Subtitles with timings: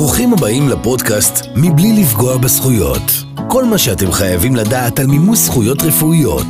[0.00, 3.02] ברוכים הבאים לפודקאסט מבלי לפגוע בזכויות.
[3.48, 6.46] כל מה שאתם חייבים לדעת על מימוש זכויות רפואיות.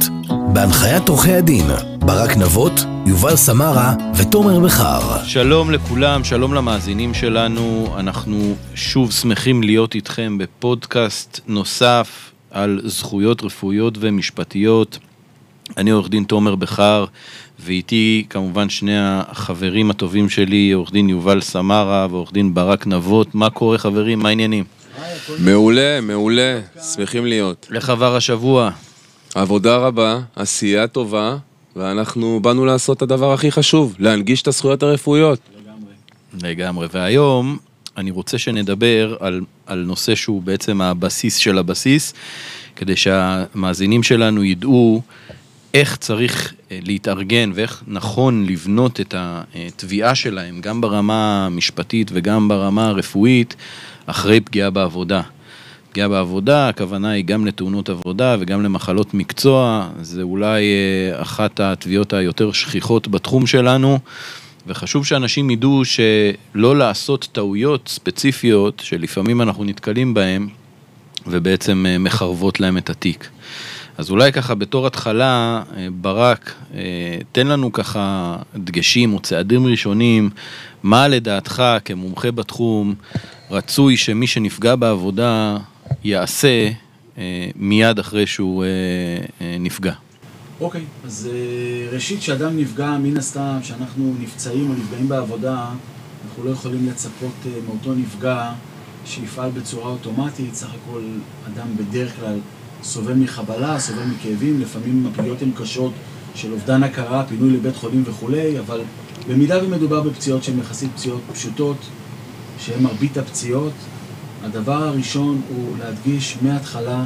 [0.52, 1.66] בהנחיית עורכי הדין,
[1.98, 2.72] ברק נבות,
[3.06, 5.24] יובל סמרה ותומר בכר.
[5.24, 7.94] שלום לכולם, שלום למאזינים שלנו.
[7.98, 14.98] אנחנו שוב שמחים להיות איתכם בפודקאסט נוסף על זכויות רפואיות ומשפטיות.
[15.76, 17.04] אני עורך דין תומר בכר,
[17.60, 23.34] ואיתי כמובן שני החברים הטובים שלי, עורך דין יובל סמרה ועורך דין ברק נבות.
[23.34, 24.18] מה קורה חברים?
[24.18, 24.64] מה העניינים?
[25.38, 26.60] מעולה, מעולה,
[26.94, 27.68] שמחים להיות.
[27.74, 28.70] איך עבר השבוע?
[29.34, 31.36] עבודה רבה, עשייה טובה,
[31.76, 35.40] ואנחנו באנו לעשות את הדבר הכי חשוב, להנגיש את הזכויות הרפואיות.
[36.42, 36.86] לגמרי.
[36.92, 37.58] והיום
[37.96, 42.14] אני רוצה שנדבר על, על נושא שהוא בעצם הבסיס של הבסיס,
[42.76, 45.02] כדי שהמאזינים שלנו ידעו
[45.74, 52.88] איך צריך אה, להתארגן ואיך נכון לבנות את התביעה שלהם, גם ברמה המשפטית וגם ברמה
[52.88, 53.56] הרפואית,
[54.06, 55.22] אחרי פגיעה בעבודה.
[55.90, 62.12] פגיעה בעבודה, הכוונה היא גם לתאונות עבודה וגם למחלות מקצוע, זה אולי אה, אחת התביעות
[62.12, 63.98] היותר שכיחות בתחום שלנו,
[64.66, 70.48] וחשוב שאנשים ידעו שלא לעשות טעויות ספציפיות שלפעמים אנחנו נתקלים בהן
[71.26, 73.28] ובעצם אה, מחרבות להם את התיק.
[74.00, 76.54] אז אולי ככה בתור התחלה, אה, ברק,
[77.32, 80.30] תן לנו ככה דגשים או צעדים ראשונים,
[80.82, 82.94] מה לדעתך כמומחה בתחום
[83.50, 85.56] רצוי שמי שנפגע בעבודה
[86.04, 86.70] יעשה
[87.18, 88.68] אה, מיד אחרי שהוא אה,
[89.40, 89.92] אה, נפגע.
[90.60, 95.66] אוקיי, okay, אז אה, ראשית, כשאדם נפגע, מן הסתם, כשאנחנו נפצעים או נפגעים בעבודה,
[96.24, 98.52] אנחנו לא יכולים לצפות אה, מאותו נפגע
[99.04, 100.54] שיפעל בצורה אוטומטית.
[100.54, 101.02] סך הכל,
[101.46, 102.38] אדם בדרך כלל
[102.82, 105.92] סובל מחבלה, סובל מכאבים, לפעמים הפגיעות הן קשות
[106.34, 108.80] של אובדן הכרה, פינוי לבית חולים וכולי, אבל
[109.28, 111.76] במידה ומדובר בפציעות שהן יחסית פציעות פשוטות,
[112.58, 113.72] שהן מרבית הפציעות,
[114.44, 117.04] הדבר הראשון הוא להדגיש מההתחלה,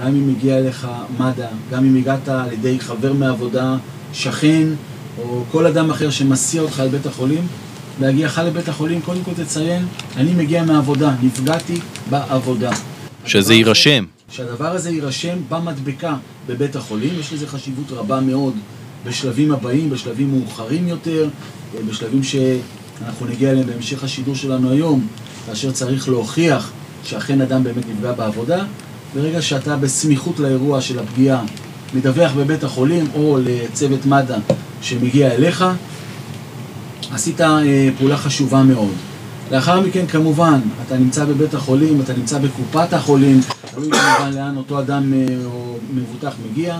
[0.00, 3.76] גם אם הגיע אליך מד"א, גם אם הגעת על ידי חבר מעבודה,
[4.12, 4.68] שכן,
[5.18, 7.46] או כל אדם אחר שמסיע אותך לבית החולים,
[8.00, 9.86] בהגיעך לבית החולים, קודם כל תציין,
[10.16, 11.78] אני מגיע מהעבודה, נפגעתי
[12.10, 12.70] בעבודה.
[13.26, 14.04] שזה יירשם.
[14.32, 16.16] שהדבר הזה יירשם במדבקה
[16.46, 18.54] בבית החולים, יש לזה חשיבות רבה מאוד
[19.06, 21.28] בשלבים הבאים, בשלבים מאוחרים יותר,
[21.88, 25.06] בשלבים שאנחנו נגיע אליהם בהמשך השידור שלנו היום,
[25.46, 26.70] כאשר צריך להוכיח
[27.04, 28.64] שאכן אדם באמת נפגע בעבודה.
[29.14, 31.42] ברגע שאתה בסמיכות לאירוע של הפגיעה
[31.94, 34.38] מדווח בבית החולים או לצוות מד"א
[34.82, 35.64] שמגיע אליך,
[37.12, 38.92] עשית אה, פעולה חשובה מאוד.
[39.50, 43.40] לאחר מכן כמובן, אתה נמצא בבית החולים, אתה נמצא בקופת החולים,
[43.74, 46.78] תלוי כמובן לאן אותו אדם אה, או מבוטח מגיע.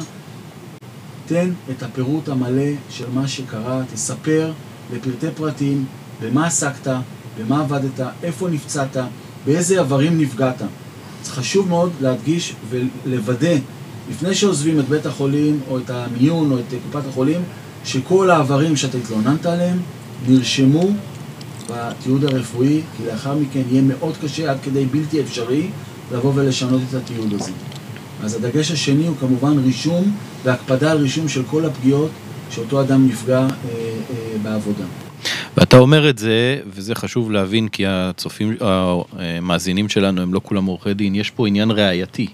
[1.26, 4.52] תן את הפירוט המלא של מה שקרה, תספר
[4.92, 5.84] לפרטי פרטים
[6.22, 6.92] במה עסקת,
[7.38, 8.96] במה עבדת, איפה נפצעת,
[9.46, 10.62] באיזה איברים נפגעת.
[11.22, 13.56] אז חשוב מאוד להדגיש ולוודא,
[14.10, 17.42] לפני שעוזבים את בית החולים או את המיון או את קופת החולים,
[17.84, 19.78] שכל האיברים שאתה התלוננת עליהם
[20.28, 20.90] נרשמו
[21.70, 25.70] בתיעוד הרפואי, כי לאחר מכן יהיה מאוד קשה עד כדי בלתי אפשרי
[26.12, 27.52] לבוא ולשנות את התיעוד הזה.
[28.22, 32.10] אז הדגש השני הוא כמובן רישום והקפדה על רישום של כל הפגיעות
[32.50, 34.84] שאותו אדם נפגע אה, אה, בעבודה.
[35.56, 40.94] ואתה אומר את זה, וזה חשוב להבין, כי הצופים, המאזינים שלנו הם לא כולם עורכי
[40.94, 42.28] דין, יש פה עניין ראייתי.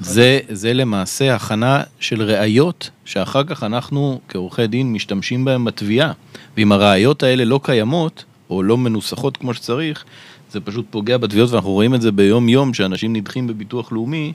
[0.00, 6.12] זה, זה למעשה הכנה של ראיות, שאחר כך אנחנו כעורכי דין משתמשים בהן בתביעה.
[6.56, 10.04] ואם הראיות האלה לא קיימות, או לא מנוסחות כמו שצריך,
[10.52, 14.32] זה פשוט פוגע בתביעות, ואנחנו רואים את זה ביום יום, שאנשים נדחים בביטוח לאומי,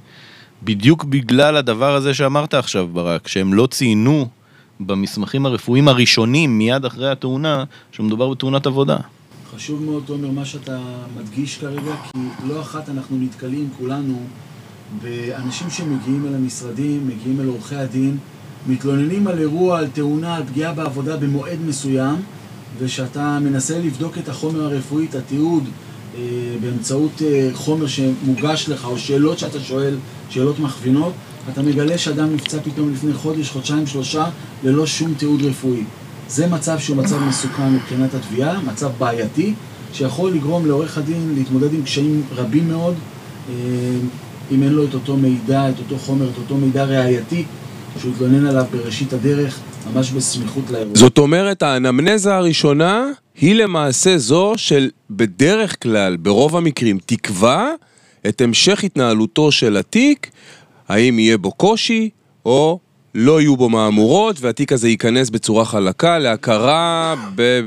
[0.63, 4.27] בדיוק בגלל הדבר הזה שאמרת עכשיו, ברק, שהם לא ציינו
[4.79, 8.97] במסמכים הרפואיים הראשונים מיד אחרי התאונה, שמדובר בתאונת עבודה.
[9.55, 10.79] חשוב מאוד, תומר, מה שאתה
[11.17, 14.19] מדגיש כרגע, כי לא אחת אנחנו נתקלים כולנו
[15.01, 18.17] באנשים שמגיעים אל המשרדים, מגיעים אל עורכי הדין,
[18.67, 22.15] מתלוננים על אירוע, על תאונה, על פגיעה בעבודה במועד מסוים,
[22.79, 25.63] ושאתה מנסה לבדוק את החומר הרפואי, את התיעוד,
[26.61, 29.95] באמצעות אה, חומר שמוגש לך, או שאלות שאתה שואל,
[30.29, 31.13] שאלות מכווינות,
[31.51, 34.25] אתה מגלה שאדם נפצע פתאום לפני חודש, חודשיים, שלושה,
[34.63, 35.83] ללא שום תיעוד רפואי.
[36.27, 39.53] זה מצב שהוא מצב מסוכן מבחינת התביעה, מצב בעייתי,
[39.93, 42.95] שיכול לגרום לעורך הדין להתמודד עם קשיים רבים מאוד,
[43.49, 43.53] אה,
[44.51, 47.45] אם אין לו את אותו מידע, את אותו חומר, את אותו מידע ראייתי,
[47.99, 49.59] שהוא התלונן עליו בראשית הדרך,
[49.93, 50.95] ממש בסמיכות לאירוע.
[50.95, 57.69] זאת אומרת, האנמנזה הראשונה היא למעשה זו של בדרך כלל, ברוב המקרים, תקבע
[58.27, 60.31] את המשך התנהלותו של התיק
[60.87, 62.09] האם יהיה בו קושי,
[62.45, 62.79] או
[63.15, 67.15] לא יהיו בו מהמורות, והתיק הזה ייכנס בצורה חלקה להכרה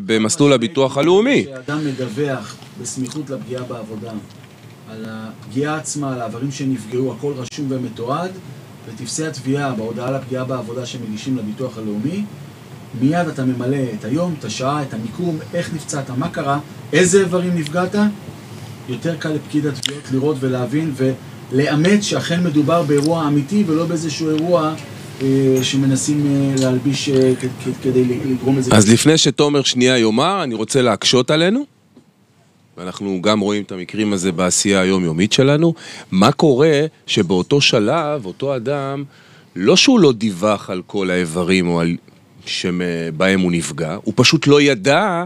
[0.06, 1.44] במסלול הביטוח הלאומי.
[1.44, 4.12] כשאדם מדווח בסמיכות לפגיעה בעבודה.
[4.90, 8.30] על הפגיעה עצמה, על האיברים שנפגעו, הכל רשום ומתועד,
[8.88, 12.24] וטפסי התביעה בהודעה על הפגיעה בעבודה שמגישים לביטוח הלאומי,
[13.00, 16.58] מיד אתה ממלא את היום, את השעה, את המיקום, איך נפצעת, מה קרה,
[16.92, 17.94] איזה איברים נפגעת,
[18.88, 20.94] יותר קל לפקיד התביעות לראות ולהבין
[21.52, 24.74] ולאמת שאכן מדובר באירוע אמיתי ולא באיזשהו אירוע
[25.22, 27.32] אה, שמנסים אה, להלביש אה,
[27.82, 28.70] כדי לגרום לזה.
[28.74, 31.64] אז לפני שתומר שנייה יאמר, אני רוצה להקשות עלינו,
[32.76, 35.74] ואנחנו גם רואים את המקרים הזה בעשייה היומיומית שלנו,
[36.10, 39.04] מה קורה שבאותו שלב, אותו אדם,
[39.56, 41.96] לא שהוא לא דיווח על כל האיברים או על...
[42.46, 45.24] שבהם הוא נפגע, הוא פשוט לא ידע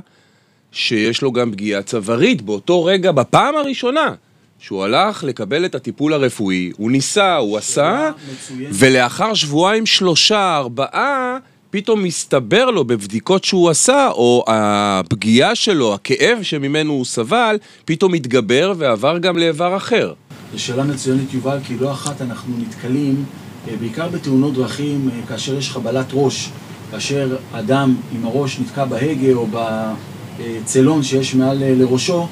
[0.73, 4.15] שיש לו גם פגיעה צווארית באותו רגע, בפעם הראשונה.
[4.63, 8.73] שהוא הלך לקבל את הטיפול הרפואי, הוא ניסה, הוא עשה, מצוינת.
[8.73, 11.39] ולאחר שבועיים, שלושה, ארבעה,
[11.71, 18.73] פתאום מסתבר לו בבדיקות שהוא עשה, או הפגיעה שלו, הכאב שממנו הוא סבל, פתאום התגבר
[18.79, 20.13] ועבר גם לאיבר אחר.
[20.53, 23.25] זו שאלה מצוינת יובל, כי לא אחת אנחנו נתקלים,
[23.69, 26.51] אה, בעיקר בתאונות דרכים, אה, כאשר יש חבלת ראש,
[26.91, 32.27] כאשר אדם עם הראש נתקע בהגה או בצלון שיש מעל אה, לראשו,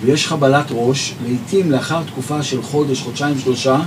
[0.00, 3.80] ויש חבלת ראש, לעיתים לאחר תקופה של חודש, חודשיים, שלושה,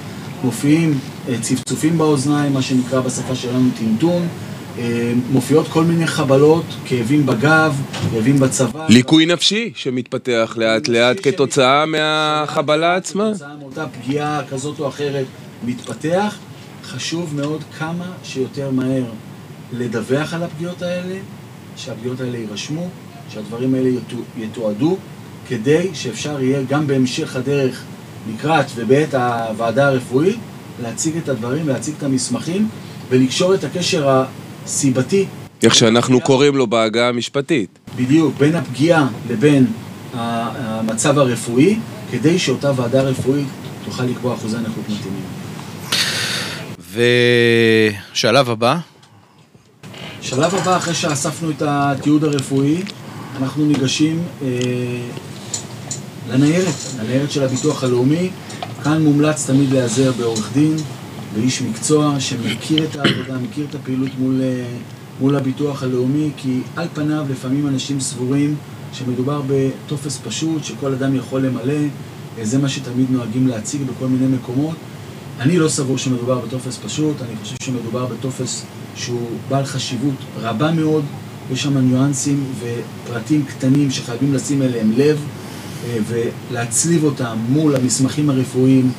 [0.44, 1.00] מופיעים
[1.30, 4.27] אה, צפצופים באוזניים, מה שנקרא בשפה שלנו טינטון,
[4.77, 7.81] אה, מופיעות כל מיני חבלות, כאבים בגב,
[8.12, 8.86] כאבים בצבא.
[8.89, 13.30] ליקוי נפשי שמתפתח לאט לאט כתוצאה מהחבלה עצמה.
[13.30, 15.25] כתוצאה מאותה פגיעה כזאת או אחרת
[15.66, 16.38] מתפתח,
[16.83, 19.04] חשוב מאוד כמה שיותר מהר
[19.74, 21.16] לדווח על הפגיעות האלה,
[21.75, 22.88] שהפגיעות האלה יירשמו,
[23.30, 24.98] שהדברים האלה יתו- יתועדו,
[25.48, 27.83] כדי שאפשר יהיה גם בהמשך הדרך
[28.33, 30.38] לקראת ובעת הוועדה הרפואית
[30.81, 32.69] להציג את הדברים, להציג את המסמכים
[33.10, 34.24] ולקשור את הקשר
[34.66, 35.25] הסיבתי
[35.63, 37.80] איך שאנחנו קוראים לו בעגה המשפטית.
[37.95, 39.66] בדיוק, בין הפגיעה לבין
[40.13, 41.80] המצב הרפואי,
[42.12, 43.48] כדי שאותה ועדה רפואית
[43.86, 45.24] תוכל לקבוע אחוזי נכות מתאימים.
[48.13, 48.77] ושלב הבא,
[50.29, 52.83] שלב הבא, אחרי שאספנו את התיעוד הרפואי,
[53.37, 54.47] אנחנו ניגשים אה,
[56.29, 58.29] לניירת, לניירת של הביטוח הלאומי.
[58.83, 60.75] כאן מומלץ תמיד להיעזר בעורך דין,
[61.35, 64.65] באיש מקצוע שמכיר את העבודה, מכיר את הפעילות מול, אה,
[65.19, 68.55] מול הביטוח הלאומי, כי על פניו לפעמים אנשים סבורים
[68.93, 71.73] שמדובר בטופס פשוט שכל אדם יכול למלא,
[72.37, 74.75] אה, זה מה שתמיד נוהגים להציג בכל מיני מקומות.
[75.39, 78.65] אני לא סבור שמדובר בטופס פשוט, אני חושב שמדובר בטופס
[78.95, 81.06] שהוא בעל חשיבות רבה מאוד,
[81.51, 85.21] יש שם ניואנסים ופרטים קטנים שחייבים לשים אליהם לב
[85.86, 88.91] אה, ולהצליב אותם מול המסמכים הרפואיים,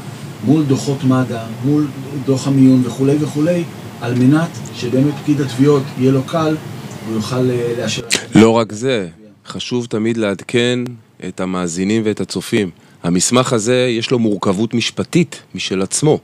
[0.44, 1.86] מול דוחות מד"א, מול
[2.24, 3.64] דוח המיון וכולי וכולי,
[4.00, 6.56] על מנת שבאמת פקיד התביעות יהיה לו קל
[7.04, 8.02] והוא יוכל אה, לאשר.
[8.34, 9.08] לא רק זה,
[9.46, 10.78] חשוב תמיד לעדכן
[11.28, 12.70] את המאזינים ואת הצופים.
[13.02, 16.18] המסמך הזה יש לו מורכבות משפטית משל עצמו.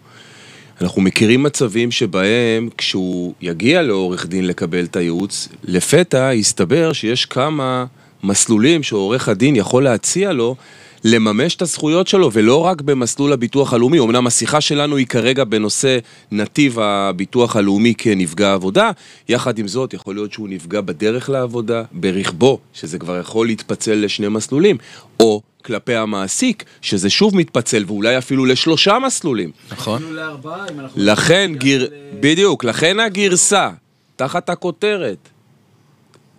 [0.80, 7.84] אנחנו מכירים מצבים שבהם כשהוא יגיע לעורך דין לקבל את הייעוץ, לפתע יסתבר שיש כמה
[8.22, 10.56] מסלולים שעורך הדין יכול להציע לו
[11.04, 13.98] לממש את הזכויות שלו, ולא רק במסלול הביטוח הלאומי.
[14.00, 15.98] אמנם השיחה שלנו היא כרגע בנושא
[16.32, 18.90] נתיב הביטוח הלאומי כנפגע עבודה,
[19.28, 24.28] יחד עם זאת יכול להיות שהוא נפגע בדרך לעבודה, ברכבו, שזה כבר יכול להתפצל לשני
[24.28, 24.76] מסלולים,
[25.20, 29.50] או כלפי המעסיק, שזה שוב מתפצל, ואולי אפילו לשלושה מסלולים.
[29.72, 30.02] נכון?
[30.02, 31.02] אפילו לארבעה, אם אנחנו...
[31.02, 31.84] לכן, גיר...
[31.84, 31.88] ל-
[32.20, 33.70] בדיוק, לכן הגרסה,
[34.16, 35.28] תחת הכותרת,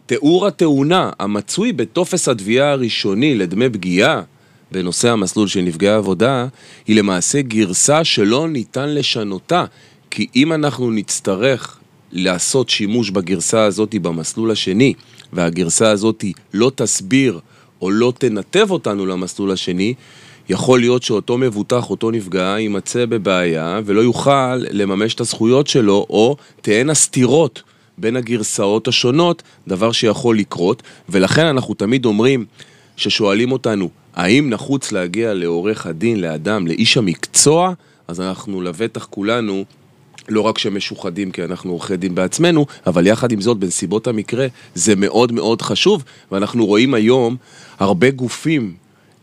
[0.05, 4.21] תיאור התאונה המצוי בטופס התביעה הראשוני לדמי פגיעה
[4.71, 6.47] בנושא המסלול של נפגעי עבודה,
[6.87, 9.65] היא למעשה גרסה שלא ניתן לשנותה,
[10.11, 11.77] כי אם אנחנו נצטרך
[12.11, 14.93] לעשות שימוש בגרסה הזאת במסלול השני,
[15.33, 17.39] והגרסה הזאת לא תסביר
[17.81, 19.93] או לא תנתב אותנו למסלול השני,
[20.49, 26.37] יכול להיות שאותו מבוטח, אותו נפגע, יימצא בבעיה ולא יוכל לממש את הזכויות שלו, או
[26.61, 27.61] תהיינה סתירות
[27.97, 32.45] בין הגרסאות השונות, דבר שיכול לקרות, ולכן אנחנו תמיד אומרים,
[32.97, 37.73] ששואלים אותנו, האם נחוץ להגיע לעורך הדין, לאדם, לאיש המקצוע,
[38.07, 39.65] אז אנחנו לבטח כולנו
[40.29, 44.95] לא רק שמשוחדים כי אנחנו עורכי דין בעצמנו, אבל יחד עם זאת, בנסיבות המקרה, זה
[44.95, 47.35] מאוד מאוד חשוב, ואנחנו רואים היום
[47.79, 48.73] הרבה גופים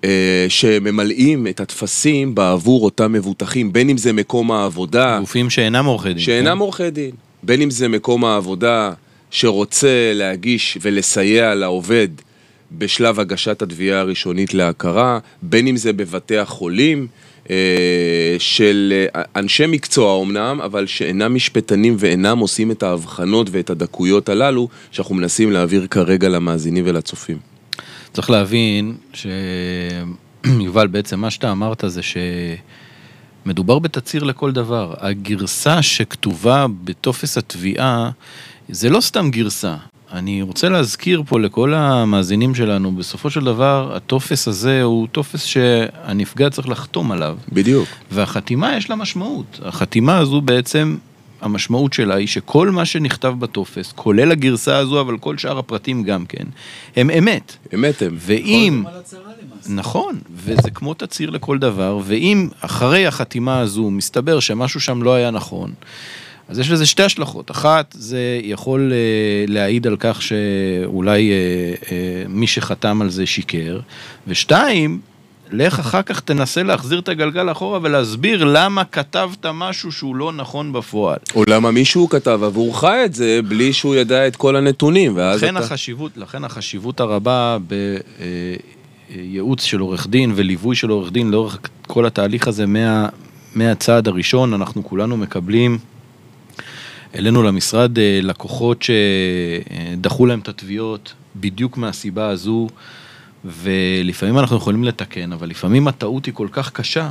[0.04, 6.08] אה, שממלאים את הטפסים בעבור אותם מבוטחים, בין אם זה מקום העבודה, גופים שאינם עורכי
[6.08, 6.18] דין.
[6.18, 7.11] שאינם עורכי דין,
[7.42, 8.92] בין אם זה מקום העבודה
[9.30, 12.08] שרוצה להגיש ולסייע לעובד
[12.73, 17.06] בשלב הגשת התביעה הראשונית להכרה, בין אם זה בבתי החולים,
[18.39, 24.69] של אה, אנשי מקצוע אמנם, אבל שאינם משפטנים ואינם עושים את ההבחנות ואת הדקויות הללו
[24.91, 27.39] שאנחנו מנסים להעביר כרגע למאזינים ולצופים.
[28.13, 32.01] צריך להבין שיובל, בעצם מה שאתה אמרת זה
[33.45, 34.95] שמדובר בתצהיר לכל דבר.
[34.99, 38.11] הגרסה שכתובה בטופס התביעה
[38.69, 39.77] זה לא סתם גרסה.
[40.14, 46.50] אני רוצה להזכיר פה לכל המאזינים שלנו, בסופו של דבר, הטופס הזה הוא טופס שהנפגע
[46.50, 47.37] צריך לחתום עליו.
[47.52, 47.88] בדיוק.
[48.11, 49.61] והחתימה יש לה משמעות.
[49.62, 50.97] החתימה הזו בעצם,
[51.40, 56.26] המשמעות שלה היא שכל מה שנכתב בטופס, כולל הגרסה הזו, אבל כל שאר הפרטים גם
[56.26, 56.44] כן,
[56.97, 57.56] הם אמת.
[57.75, 58.16] אמת הם.
[58.18, 58.85] ואם...
[58.87, 59.16] למעשה.
[59.68, 65.30] נכון, וזה כמו תצהיר לכל דבר, ואם אחרי החתימה הזו מסתבר שמשהו שם לא היה
[65.30, 65.73] נכון,
[66.49, 67.51] אז יש לזה שתי השלכות.
[67.51, 71.37] אחת, זה יכול אה, להעיד על כך שאולי אה,
[71.93, 73.81] אה, מי שחתם על זה שיקר,
[74.27, 75.01] ושתיים,
[75.51, 80.73] לך אחר כך תנסה להחזיר את הגלגל אחורה ולהסביר למה כתבת משהו שהוא לא נכון
[80.73, 81.19] בפועל.
[81.35, 85.57] או למה מישהו כתב עבורך את זה בלי שהוא ידע את כל הנתונים, ואז לכן
[85.57, 85.65] אתה...
[85.65, 87.59] החשיבות, לכן החשיבות הרבה
[89.11, 93.09] בייעוץ של עורך דין וליווי של עורך דין לאורך כל התהליך הזה מה,
[93.55, 95.79] מהצעד הראשון, אנחנו כולנו מקבלים
[97.14, 102.68] אלינו למשרד אה, לקוחות שדחו להם את התביעות בדיוק מהסיבה הזו,
[103.44, 107.11] ולפעמים אנחנו יכולים לתקן, אבל לפעמים הטעות היא כל כך קשה,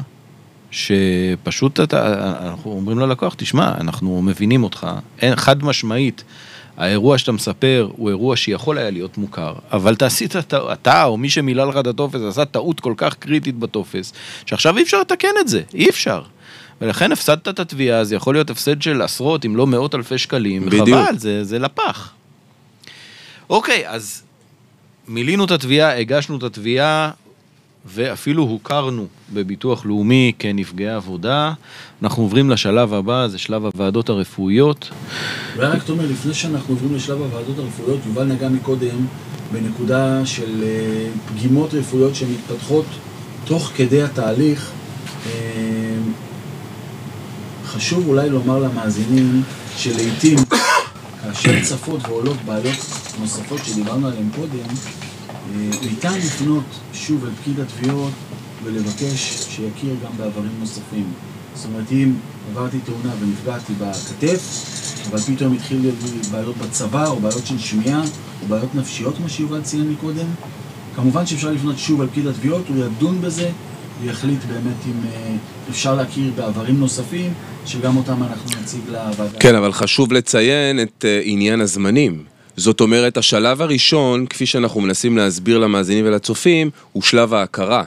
[0.72, 4.88] שפשוט אתה, אנחנו אומרים ללקוח, תשמע, אנחנו מבינים אותך,
[5.22, 6.24] אין, חד משמעית,
[6.78, 11.30] האירוע שאתה מספר הוא אירוע שיכול היה להיות מוכר, אבל אתה עשית, אתה או מי
[11.30, 14.14] שמילא לך את הטופס עשה טעות כל כך קריטית בטופס,
[14.46, 16.22] שעכשיו אי אפשר לתקן את זה, אי אפשר.
[16.84, 20.66] ולכן הפסדת את התביעה, זה יכול להיות הפסד של עשרות אם לא מאות אלפי שקלים,
[20.66, 20.88] בדיוק.
[20.88, 22.12] וחבל, זה, זה לפח.
[23.50, 24.24] אוקיי, אז
[25.08, 27.12] מילינו את התביעה, הגשנו את התביעה,
[27.86, 31.54] ואפילו הוכרנו בביטוח לאומי כנפגעי עבודה.
[32.04, 34.90] אנחנו עוברים לשלב הבא, זה שלב הוועדות הרפואיות.
[35.56, 39.06] אולי רק תומר, לפני שאנחנו עוברים לשלב הוועדות הרפואיות, יובל נגע מקודם
[39.52, 42.86] בנקודה של אה, פגימות רפואיות שמתפתחות
[43.46, 44.72] תוך כדי התהליך.
[47.76, 49.44] חשוב אולי לומר למאזינים
[49.78, 50.38] שלעיתים
[51.24, 52.78] כאשר צפות ועולות בעיות
[53.20, 54.76] נוספות שדיברנו עליהן קודם,
[55.30, 56.64] אה, ניתן לפנות
[56.94, 58.12] שוב אל פקיד התביעות
[58.64, 61.12] ולבקש שיכיר גם בעברים נוספים.
[61.56, 62.14] זאת אומרת, אם
[62.52, 64.42] עברתי תאונה ונפגעתי בכתף,
[65.10, 65.92] אבל פתאום התחיל לי
[66.32, 68.02] בעיות בצבא, או בעיות של שמיעה,
[68.42, 70.28] או בעיות נפשיות, כמו שיובל ציין מקודם,
[70.96, 73.50] כמובן שאפשר לפנות שוב אל פקיד התביעות, הוא ידון בזה,
[74.02, 75.36] ויחליט באמת אם אה,
[75.70, 77.34] אפשר להכיר בעברים נוספים,
[77.66, 79.40] שגם אותם אנחנו נציג לוועדה.
[79.40, 82.24] כן, אבל חשוב לציין את uh, עניין הזמנים.
[82.58, 87.84] זאת אומרת, השלב הראשון, כפי שאנחנו מנסים להסביר למאזינים ולצופים, הוא שלב ההכרה.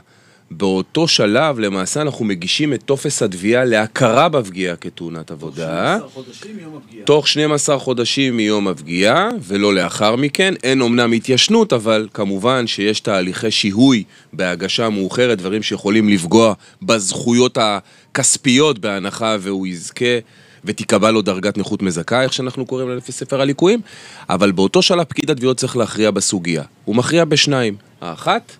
[0.51, 5.99] באותו שלב, למעשה, אנחנו מגישים את טופס התביעה להכרה בפגיעה כתאונת עבודה.
[5.99, 7.05] 12 חודשים מיום הפגיעה.
[7.05, 10.55] תוך 12 חודשים מיום הפגיעה, ולא לאחר מכן.
[10.63, 18.79] אין אומנם התיישנות, אבל כמובן שיש תהליכי שיהוי בהגשה מאוחרת, דברים שיכולים לפגוע בזכויות הכספיות
[18.79, 20.19] בהנחה והוא יזכה.
[20.65, 23.81] ותיקבע לו דרגת נכות מזכה, איך שאנחנו קוראים לה לפי ספר הליקויים,
[24.29, 26.63] אבל באותו שלב פקיד התביעות צריך להכריע בסוגיה.
[26.85, 27.77] הוא מכריע בשניים.
[28.01, 28.53] האחת,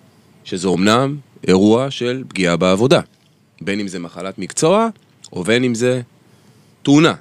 [0.43, 1.15] שזה אומנם
[1.47, 3.01] אירוע של פגיעה בעבודה.
[3.61, 4.89] בין אם זה מחלת מקצוע,
[5.33, 6.01] או בין אם זה
[6.83, 7.13] תאונה.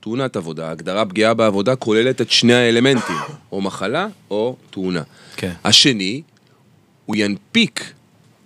[0.00, 0.70] תאונת עבודה.
[0.70, 3.16] הגדרה פגיעה בעבודה כוללת את שני האלמנטים,
[3.52, 5.02] או מחלה או תאונה.
[5.36, 5.52] כן.
[5.64, 6.22] השני,
[7.06, 7.92] הוא ינפיק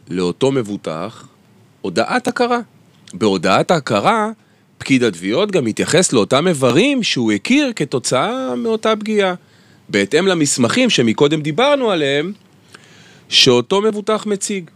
[0.09, 1.26] לאותו מבוטח
[1.81, 2.61] הודעת הכרה.
[3.14, 4.31] בהודעת ההכרה,
[4.79, 9.35] פקיד התביעות גם מתייחס לאותם איברים שהוא הכיר כתוצאה מאותה פגיעה.
[9.88, 12.33] בהתאם למסמכים שמקודם דיברנו עליהם,
[13.29, 14.71] שאותו מבוטח מציג.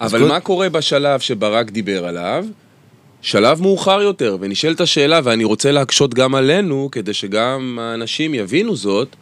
[0.00, 2.44] אבל קוד- מה קורה בשלב שברק דיבר עליו?
[3.22, 9.16] שלב מאוחר יותר, ונשאלת השאלה, ואני רוצה להקשות גם עלינו, כדי שגם האנשים יבינו זאת,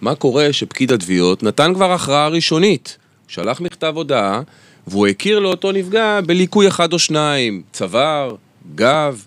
[0.00, 4.40] מה קורה שפקיד התביעות נתן כבר הכרעה ראשונית, שלח מכתב הודעה,
[4.86, 8.34] והוא הכיר לאותו נפגע בליקוי אחד או שניים, צוואר,
[8.74, 9.24] גב,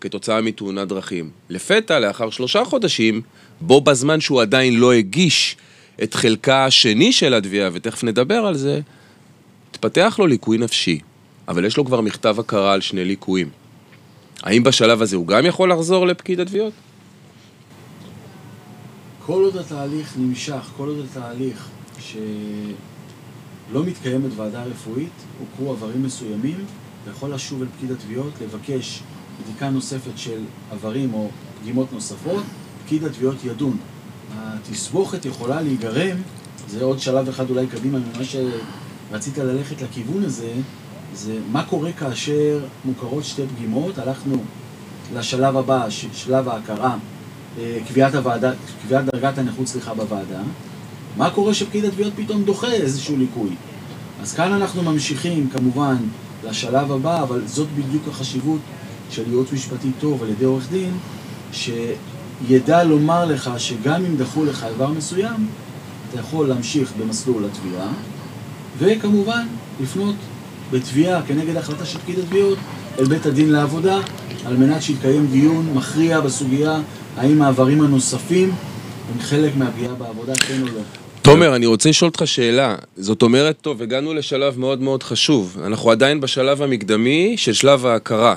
[0.00, 1.30] כתוצאה מתאונת דרכים.
[1.50, 3.20] לפתע, לאחר שלושה חודשים,
[3.60, 5.56] בו בזמן שהוא עדיין לא הגיש
[6.02, 8.80] את חלקה השני של התביעה, ותכף נדבר על זה,
[9.76, 10.98] התפתח לו ליקוי נפשי,
[11.48, 13.48] אבל יש לו כבר מכתב הכרה על שני ליקויים.
[14.42, 16.72] האם בשלב הזה הוא גם יכול לחזור לפקיד התביעות?
[19.26, 21.68] כל עוד התהליך נמשך, כל עוד התהליך
[21.98, 26.64] שלא מתקיימת ועדה רפואית, הוכרו עברים מסוימים,
[27.02, 29.02] אתה יכול לשוב אל פקיד התביעות, לבקש
[29.42, 30.40] בדיקה נוספת של
[30.70, 31.28] עברים או
[31.60, 32.42] פגימות נוספות,
[32.84, 33.76] פקיד התביעות ידון.
[34.36, 36.16] התסבוכת יכולה להיגרם,
[36.68, 38.24] זה עוד שלב אחד אולי קדימה ממה
[39.10, 40.52] שרצית ללכת לכיוון הזה,
[41.14, 44.36] זה מה קורה כאשר מוכרות שתי פגימות, הלכנו
[45.14, 46.96] לשלב הבא, שלב ההכרה,
[47.58, 50.40] אה, קביעת הוועדה, קביעת דרגת הנכות, סליחה, בוועדה,
[51.16, 53.50] מה קורה שפקיד התביעות פתאום דוחה איזשהו ליקוי?
[54.22, 55.96] אז כאן אנחנו ממשיכים כמובן
[56.44, 58.60] לשלב הבא, אבל זאת בדיוק החשיבות
[59.10, 60.98] של ייעוץ משפטי טוב על ידי עורך דין,
[61.52, 65.48] שידע לומר לך שגם אם דחו לך איבר מסוים,
[66.10, 67.88] אתה יכול להמשיך במסלול התביעה,
[68.78, 69.46] וכמובן
[69.82, 70.14] לפנות
[70.70, 72.58] בתביעה כנגד החלטה של פקיד התביעות
[72.98, 73.98] אל בית הדין לעבודה,
[74.46, 76.80] על מנת שיתקיים דיון מכריע בסוגיה
[77.16, 78.52] האם העברים הנוספים
[79.14, 80.80] הם חלק מהפגיעה בעבודה, כן או לא.
[81.22, 82.74] תומר, אני רוצה לשאול אותך שאלה.
[82.96, 85.56] זאת אומרת, טוב, הגענו לשלב מאוד מאוד חשוב.
[85.66, 88.36] אנחנו עדיין בשלב המקדמי של שלב ההכרה.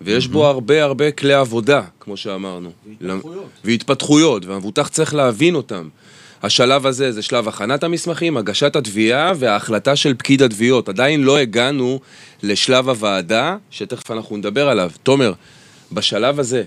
[0.00, 2.70] ויש בו הרבה הרבה כלי עבודה, כמו שאמרנו.
[3.00, 3.48] והתפתחויות.
[3.64, 5.88] והתפתחויות, והמבוטח צריך להבין אותם.
[6.42, 10.88] השלב הזה זה שלב הכנת המסמכים, הגשת התביעה וההחלטה של פקיד התביעות.
[10.88, 12.00] עדיין לא הגענו
[12.42, 14.90] לשלב הוועדה, שתכף אנחנו נדבר עליו.
[15.02, 15.32] תומר,
[15.92, 16.62] בשלב הזה,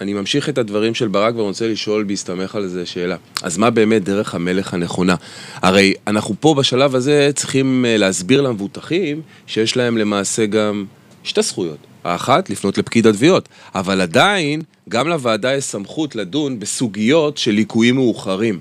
[0.00, 3.16] אני ממשיך את הדברים של ברק ורוצה לשאול בהסתמך על זה שאלה.
[3.42, 5.14] אז מה באמת דרך המלך הנכונה?
[5.54, 10.84] הרי אנחנו פה בשלב הזה צריכים אה, להסביר למבוטחים שיש להם למעשה גם
[11.24, 11.78] שתי זכויות.
[12.04, 18.58] האחת, לפנות לפקיד התביעות, אבל עדיין, גם לוועדה יש סמכות לדון בסוגיות של ליקויים מאוחרים.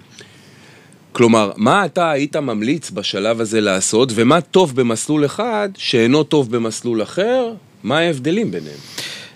[1.18, 7.04] כלומר, מה אתה היית ממליץ בשלב הזה לעשות, ומה טוב במסלול אחד שאינו טוב במסלול
[7.04, 7.54] אחר?
[7.84, 8.78] מה ההבדלים ביניהם?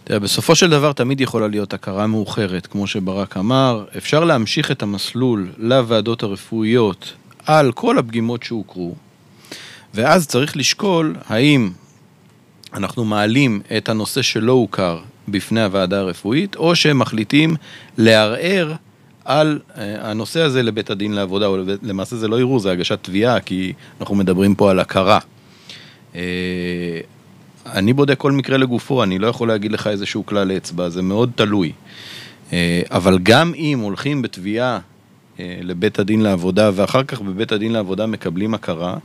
[0.04, 3.86] תראה, בסופו של דבר תמיד יכולה להיות הכרה מאוחרת, כמו שברק אמר.
[3.98, 7.14] אפשר להמשיך את המסלול לוועדות הרפואיות
[7.46, 8.96] על כל הפגימות שהוכרו,
[9.94, 11.70] ואז צריך לשקול האם
[12.74, 17.56] אנחנו מעלים את הנושא שלא הוכר בפני הוועדה הרפואית, או שהם מחליטים
[17.98, 18.74] לערער
[19.26, 23.40] על אה, הנושא הזה לבית הדין לעבודה, או למעשה זה לא ערעור, זה הגשת תביעה,
[23.40, 25.20] כי אנחנו מדברים פה על הכרה.
[26.16, 26.22] אה,
[27.66, 31.32] אני בודק כל מקרה לגופו, אני לא יכול להגיד לך איזשהו כלל אצבע, זה מאוד
[31.36, 31.72] תלוי.
[32.54, 34.80] אה, אבל גם אם הולכים בתביעה
[35.40, 38.98] לבית הדין לעבודה, ואחר כך בבית הדין לעבודה מקבלים הכרה,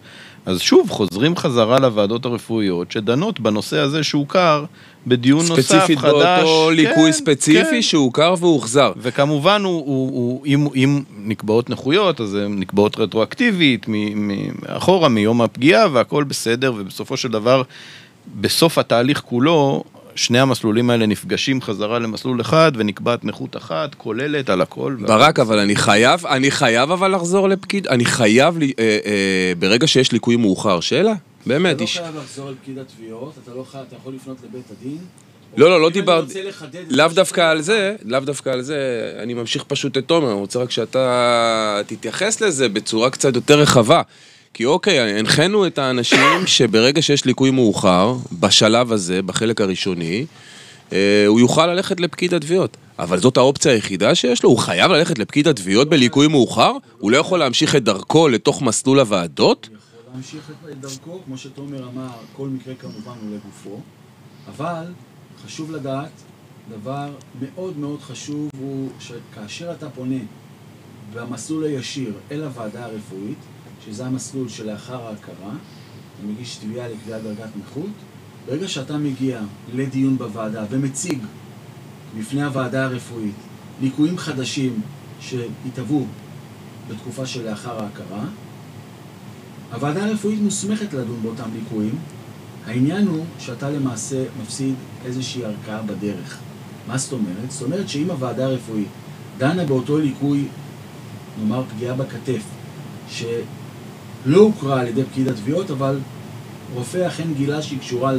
[0.46, 4.64] אז שוב חוזרים חזרה לוועדות הרפואיות שדנות בנושא הזה שהוכר
[5.06, 5.64] בדיון נוסף, חדש.
[5.64, 7.82] ספציפית באותו ליקוי כן, ספציפי כן.
[7.82, 8.92] שהוכר והוחזר.
[8.96, 15.86] וכמובן, הוא, הוא, הוא, אם, אם נקבעות נכויות, אז הן נקבעות רטרואקטיבית, מאחורה, מיום הפגיעה,
[15.92, 17.62] והכל בסדר, ובסופו של דבר,
[18.40, 19.84] בסוף התהליך כולו,
[20.16, 24.96] שני המסלולים האלה נפגשים חזרה למסלול אחד, ונקבעת נכות אחת, כוללת על הכל.
[25.00, 29.86] ברק, אבל אני חייב, אני חייב אבל לחזור לפקיד, אני חייב, לי- אה, אה, ברגע
[29.86, 31.12] שיש ליקוי מאוחר, שאלה,
[31.46, 31.98] באמת, אתה לא איש...
[31.98, 34.98] חייב לחזור אל פקיד התביעות, אתה לא חייב, אתה יכול לפנות לבית הדין.
[35.56, 36.38] לא, לא, לא דיברתי,
[36.90, 38.76] לאו דווקא על זה, לאו דווקא על זה,
[39.22, 44.02] אני ממשיך פשוט את תומר, אני רוצה רק שאתה תתייחס לזה בצורה קצת יותר רחבה.
[44.56, 50.26] כי אוקיי, הנחינו את האנשים שברגע שיש ליקוי מאוחר, בשלב הזה, בחלק הראשוני,
[50.92, 52.76] אה, הוא יוכל ללכת לפקיד התביעות.
[52.98, 54.50] אבל זאת האופציה היחידה שיש לו?
[54.50, 56.72] הוא חייב ללכת לפקיד התביעות בליקוי מאוחר?
[56.98, 59.68] הוא לא יכול להמשיך את דרכו לתוך מסלול הוועדות?
[59.70, 63.80] הוא יכול להמשיך את דרכו, כמו שתומר אמר, כל מקרה כמובן הוא לגופו,
[64.48, 64.84] אבל
[65.46, 66.10] חשוב לדעת,
[66.80, 67.08] דבר
[67.40, 70.20] מאוד מאוד חשוב הוא שכאשר אתה פונה
[71.14, 73.38] במסלול הישיר אל הוועדה הרפואית,
[73.86, 77.90] שזה המסלול שלאחר ההכרה, אתה מגיש תביעה לקביעת דרגת נכות,
[78.46, 79.40] ברגע שאתה מגיע
[79.74, 81.18] לדיון בוועדה ומציג
[82.18, 83.34] בפני הוועדה הרפואית
[83.80, 84.80] ליקויים חדשים
[85.20, 86.06] שהתהוו
[86.88, 88.24] בתקופה שלאחר ההכרה,
[89.72, 91.94] הוועדה הרפואית מוסמכת לדון באותם ליקויים.
[92.66, 96.38] העניין הוא שאתה למעשה מפסיד איזושהי ערכאה בדרך.
[96.88, 97.50] מה זאת אומרת?
[97.50, 98.88] זאת אומרת שאם הוועדה הרפואית
[99.38, 100.44] דנה באותו ליקוי,
[101.38, 102.42] נאמר פגיעה בכתף,
[104.26, 105.98] שלא הוכרה על ידי פקיד התביעות, אבל
[106.74, 108.12] רופא אכן גילה שהיא קשורה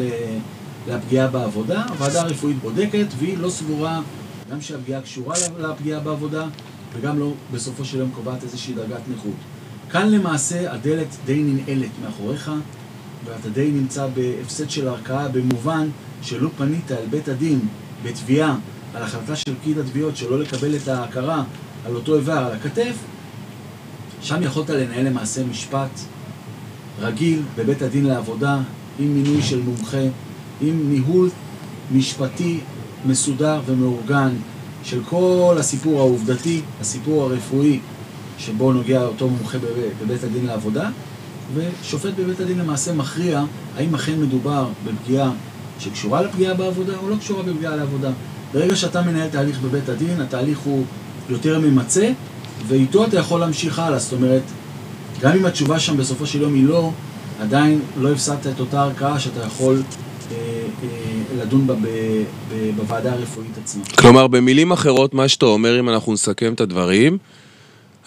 [0.88, 4.02] לפגיעה בעבודה, הוועדה הרפואית בודקת והיא לא סבורה
[4.52, 6.48] גם שהפגיעה קשורה לפגיעה בעבודה
[6.94, 9.36] וגם לא בסופו של יום קובעת איזושהי דרגת נכות.
[9.90, 12.52] כאן למעשה הדלת די ננעלת מאחוריך
[13.26, 15.90] ואתה די נמצא בהפסד של ערכאה במובן
[16.22, 17.60] שלא פנית אל בית הדין
[18.04, 18.56] בתביעה
[18.96, 21.44] על החלטה של פקיד התביעות שלא לקבל את ההכרה
[21.86, 22.96] על אותו איבר על הכתף,
[24.28, 26.00] שם יכולת לנהל למעשה משפט
[27.00, 28.60] רגיל בבית הדין לעבודה,
[29.00, 30.02] עם מינוי של מומחה,
[30.62, 31.30] עם ניהול
[31.92, 32.60] משפטי
[33.06, 34.30] מסודר ומאורגן
[34.84, 37.80] של כל הסיפור העובדתי, הסיפור הרפואי
[38.38, 40.90] שבו נוגע אותו מומחה בב- בבית הדין לעבודה,
[41.54, 43.44] ושופט בבית הדין למעשה מכריע
[43.78, 45.32] האם אכן מדובר בפגיעה
[45.80, 48.10] שקשורה לפגיעה בעבודה או לא קשורה בפגיעה לעבודה.
[48.54, 50.84] ברגע שאתה מנהל תהליך בבית הדין, התהליך הוא
[51.30, 52.12] יותר ממצה,
[52.68, 54.00] ואיתו אתה יכול להמשיך הלאה.
[54.00, 54.42] זאת אומרת,
[55.22, 56.92] גם אם התשובה שם בסופו של יום היא לא,
[57.42, 59.82] עדיין לא הפסדת את אותה ערכאה שאתה יכול
[60.32, 60.36] אה,
[60.84, 61.88] אה, לדון בה ב,
[62.50, 63.84] ב, בוועדה הרפואית עצמה.
[63.98, 67.18] כלומר, במילים אחרות, מה שאתה אומר, אם אנחנו נסכם את הדברים,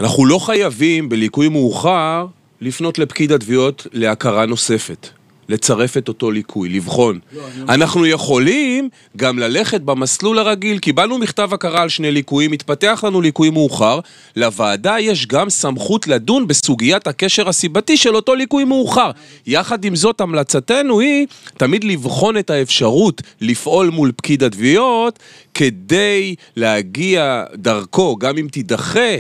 [0.00, 2.26] אנחנו לא חייבים בליקוי מאוחר
[2.60, 5.08] לפנות לפקיד התביעות להכרה נוספת.
[5.50, 7.18] לצרף את אותו ליקוי, לבחון.
[7.32, 13.20] לא, אנחנו יכולים גם ללכת במסלול הרגיל, קיבלנו מכתב הכרה על שני ליקויים, התפתח לנו
[13.20, 14.00] ליקוי מאוחר,
[14.36, 19.10] לוועדה יש גם סמכות לדון בסוגיית הקשר הסיבתי של אותו ליקוי מאוחר.
[19.46, 25.18] יחד עם זאת, המלצתנו היא תמיד לבחון את האפשרות לפעול מול פקיד התביעות,
[25.54, 29.16] כדי להגיע דרכו, גם אם תידחה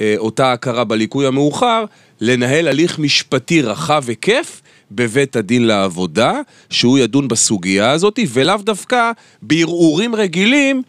[0.00, 1.84] אה, אותה הכרה בליקוי המאוחר,
[2.20, 4.60] לנהל הליך משפטי רחב היקף
[4.92, 9.10] בבית הדין לעבודה, שהוא ידון בסוגיה הזאת, ולאו דווקא
[9.42, 10.82] בערעורים רגילים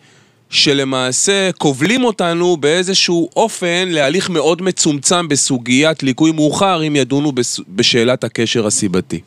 [0.50, 8.24] שלמעשה כובלים אותנו באיזשהו אופן להליך מאוד מצומצם בסוגיית ליקוי מאוחר, אם ידונו בס- בשאלת
[8.24, 9.20] הקשר הסיבתי.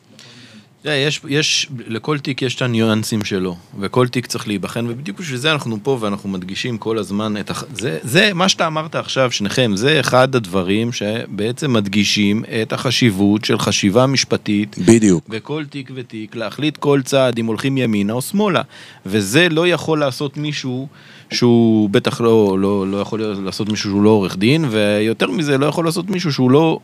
[0.85, 5.51] יש, יש, לכל תיק יש את הניואנסים שלו, וכל תיק צריך להיבחן, ובדיוק בשביל זה
[5.51, 7.63] אנחנו פה ואנחנו מדגישים כל הזמן את הח...
[7.73, 13.59] זה, זה, מה שאתה אמרת עכשיו, שניכם, זה אחד הדברים שבעצם מדגישים את החשיבות של
[13.59, 15.27] חשיבה משפטית בדיוק.
[15.29, 18.61] בכל תיק ותיק, להחליט כל צעד אם הולכים ימינה או שמאלה.
[19.05, 20.87] וזה לא יכול לעשות מישהו
[21.31, 25.65] שהוא בטח לא, לא, לא יכול לעשות מישהו שהוא לא עורך דין, ויותר מזה לא
[25.65, 26.79] יכול לעשות מישהו שהוא לא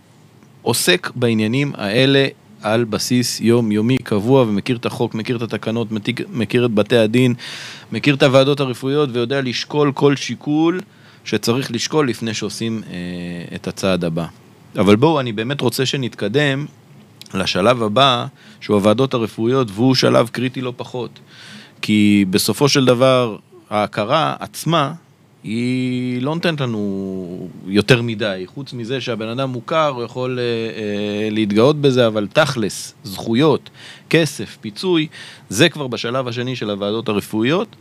[0.61, 2.27] עוסק בעניינים האלה
[2.61, 5.87] על בסיס יומיומי קבוע ומכיר את החוק, מכיר את התקנות,
[6.33, 7.33] מכיר את בתי הדין,
[7.91, 10.81] מכיר את הוועדות הרפואיות ויודע לשקול כל שיקול
[11.23, 14.25] שצריך לשקול לפני שעושים אה, את הצעד הבא.
[14.75, 16.65] אבל בואו, אני באמת רוצה שנתקדם
[17.33, 18.25] לשלב הבא,
[18.61, 21.19] שהוא הוועדות הרפואיות, והוא שלב קריטי לא פחות.
[21.81, 23.37] כי בסופו של דבר,
[23.69, 24.93] ההכרה עצמה,
[25.43, 31.29] היא לא נותנת לנו יותר מדי, חוץ מזה שהבן אדם מוכר, הוא יכול אה, אה,
[31.29, 33.69] להתגאות בזה, אבל תכלס, זכויות,
[34.09, 35.07] כסף, פיצוי,
[35.49, 37.75] זה כבר בשלב השני של הוועדות הרפואיות.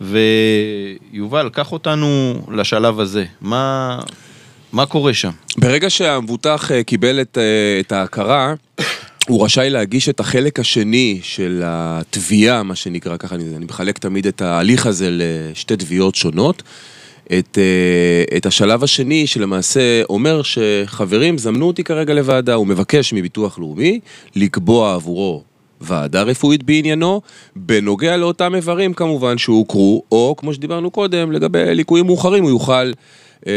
[0.00, 3.24] ויובל, קח אותנו לשלב הזה.
[3.40, 3.98] מה,
[4.72, 5.30] מה קורה שם?
[5.58, 8.54] ברגע שהמבוטח אה, קיבל את, אה, את ההכרה,
[9.28, 14.26] הוא רשאי להגיש את החלק השני של התביעה, מה שנקרא, ככה אני, אני מחלק תמיד
[14.26, 16.62] את ההליך הזה לשתי תביעות שונות.
[17.38, 23.58] את, אה, את השלב השני שלמעשה אומר שחברים, זמנו אותי כרגע לוועדה, הוא מבקש מביטוח
[23.58, 24.00] לאומי
[24.36, 25.42] לקבוע עבורו
[25.80, 27.20] ועדה רפואית בעניינו,
[27.56, 32.92] בנוגע לאותם איברים כמובן שהוכרו, או כמו שדיברנו קודם, לגבי ליקויים מאוחרים הוא יוכל
[33.46, 33.52] אה,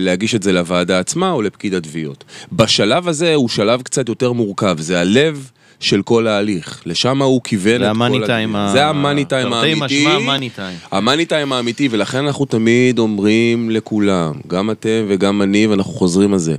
[0.00, 2.24] להגיש את זה לוועדה עצמה או לפקיד התביעות.
[2.52, 5.50] בשלב הזה הוא שלב קצת יותר מורכב, זה הלב
[5.80, 8.56] של כל ההליך, לשם הוא כיוון את זה כל המאני טיים.
[8.56, 10.06] ה- זה המאני טיים תרתי האמיתי.
[10.06, 10.78] משמע מאני טיים.
[10.90, 16.38] המאני טיים האמיתי, ולכן אנחנו תמיד אומרים לכולם, גם אתם וגם אני, ואנחנו חוזרים על
[16.38, 16.56] זה.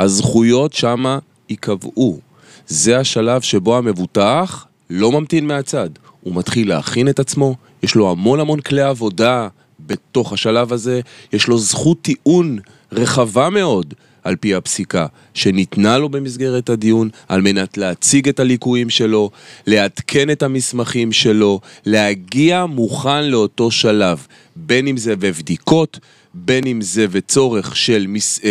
[0.00, 1.18] הזכויות שמה
[1.50, 2.18] ייקבעו.
[2.66, 5.90] זה השלב שבו המבוטח לא ממתין מהצד.
[6.20, 9.48] הוא מתחיל להכין את עצמו, יש לו המון המון כלי עבודה
[9.88, 11.00] בתוך השלב הזה,
[11.32, 12.58] יש לו זכות טיעון
[12.92, 13.94] רחבה מאוד.
[14.22, 19.30] על פי הפסיקה שניתנה לו במסגרת הדיון, על מנת להציג את הליקויים שלו,
[19.66, 25.98] לעדכן את המסמכים שלו, להגיע מוכן לאותו שלב, בין אם זה בבדיקות,
[26.34, 28.50] בין אם זה וצורך של מס, אה,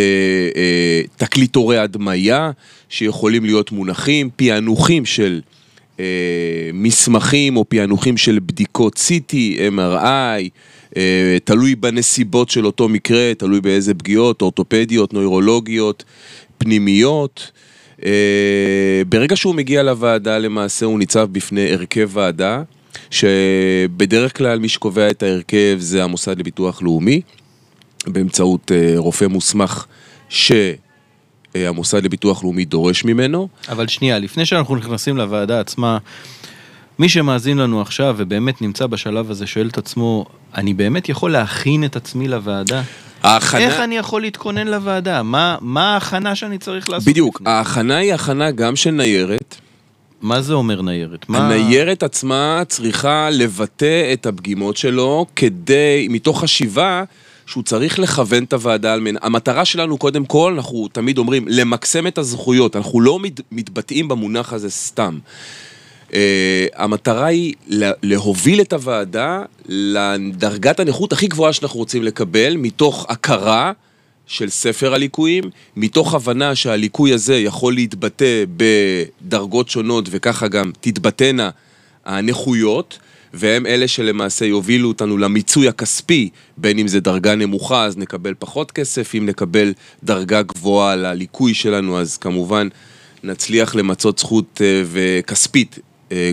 [0.56, 2.50] אה, תקליטורי הדמיה,
[2.88, 5.40] שיכולים להיות מונחים, פענוחים של
[6.00, 6.04] אה,
[6.74, 9.34] מסמכים או פענוחים של בדיקות CT,
[9.76, 10.46] MRI, אה,
[11.44, 16.04] תלוי בנסיבות של אותו מקרה, תלוי באיזה פגיעות, אורתופדיות, נוירולוגיות,
[16.58, 17.50] פנימיות.
[18.04, 22.62] אה, ברגע שהוא מגיע לוועדה למעשה הוא ניצב בפני הרכב ועדה,
[23.10, 27.20] שבדרך כלל מי שקובע את ההרכב זה המוסד לביטוח לאומי,
[28.06, 29.86] באמצעות אה, רופא מוסמך
[30.28, 33.48] שהמוסד לביטוח לאומי דורש ממנו.
[33.68, 35.98] אבל שנייה, לפני שאנחנו נכנסים לוועדה עצמה,
[36.98, 41.84] מי שמאזין לנו עכשיו ובאמת נמצא בשלב הזה שואל את עצמו, אני באמת יכול להכין
[41.84, 42.82] את עצמי לוועדה?
[43.22, 43.60] ההכנה...
[43.60, 45.22] איך אני יכול להתכונן לוועדה?
[45.22, 47.08] מה, מה ההכנה שאני צריך לעשות?
[47.08, 47.50] בדיוק, לפני?
[47.52, 49.56] ההכנה היא הכנה גם של ניירת.
[50.22, 51.28] מה זה אומר ניירת?
[51.28, 51.38] מה...
[51.38, 57.04] הניירת עצמה צריכה לבטא את הפגימות שלו כדי, מתוך חשיבה
[57.46, 59.18] שהוא צריך לכוון את הוועדה על מנה.
[59.22, 64.52] המטרה שלנו קודם כל, אנחנו תמיד אומרים, למקסם את הזכויות, אנחנו לא מת, מתבטאים במונח
[64.52, 65.18] הזה סתם.
[66.08, 66.12] Uh,
[66.74, 73.72] המטרה היא לה- להוביל את הוועדה לדרגת הנכות הכי גבוהה שאנחנו רוצים לקבל, מתוך הכרה
[74.26, 75.44] של ספר הליקויים,
[75.76, 81.50] מתוך הבנה שהליקוי הזה יכול להתבטא בדרגות שונות וככה גם תתבטאנה
[82.04, 82.98] הנכויות,
[83.34, 88.70] והם אלה שלמעשה יובילו אותנו למיצוי הכספי, בין אם זה דרגה נמוכה אז נקבל פחות
[88.72, 89.72] כסף, אם נקבל
[90.04, 92.68] דרגה גבוהה לליקוי שלנו אז כמובן
[93.24, 95.78] נצליח למצות זכות אה, וכספית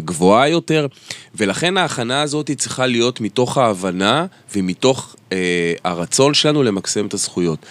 [0.06, 0.88] גבוהה יותר,
[1.36, 5.38] ולכן ההכנה הזאת צריכה להיות מתוך ההבנה ומתוך אה,
[5.84, 7.66] הרצון שלנו למקסם את הזכויות.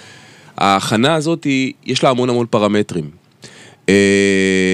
[0.56, 3.10] ההכנה הזאת, היא- יש לה המון המון פרמטרים.
[3.88, 3.94] אה,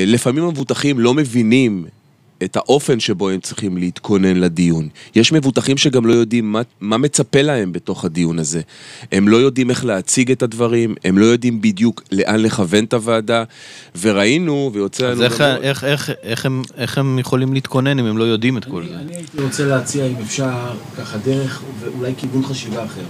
[0.06, 1.84] לפעמים המבוטחים לא מבינים
[2.44, 4.88] את האופן שבו הם צריכים להתכונן לדיון.
[5.14, 8.61] יש מבוטחים שגם לא יודעים מה, מה מצפה להם בתוך הדיון הזה.
[9.12, 13.44] הם לא יודעים איך להציג את הדברים, הם לא יודעים בדיוק לאן לכוון את הוועדה,
[14.00, 15.12] וראינו, ויוצא לנו...
[15.12, 18.59] אז איך, גם- איך, איך, איך, הם, איך הם יכולים להתכונן אם הם לא יודעים
[18.59, 18.96] את כל אני, זה?
[18.98, 23.05] אני הייתי רוצה להציע, אם אפשר, ככה דרך ואולי כיוון חשיבה אחר.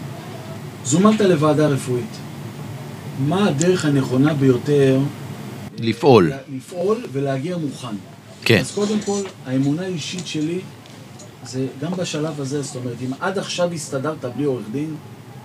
[0.84, 2.16] זומנת לוועדה רפואית.
[3.28, 4.98] מה הדרך הנכונה ביותר
[5.78, 6.32] לפעול.
[6.56, 7.86] לפעול ולהגיע מוכן.
[8.44, 8.58] כן.
[8.60, 10.60] אז קודם כל, האמונה האישית שלי,
[11.44, 14.94] זה גם בשלב הזה, זאת אומרת, אם עד עכשיו הסתדרת בלי עורך דין,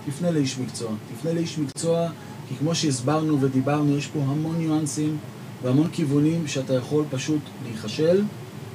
[0.06, 0.90] תפנה לאיש מקצוע.
[1.14, 2.08] תפנה לאיש מקצוע,
[2.48, 5.16] כי כמו שהסברנו ודיברנו, יש פה המון ניואנסים
[5.62, 8.22] והמון כיוונים שאתה יכול פשוט להיכשל,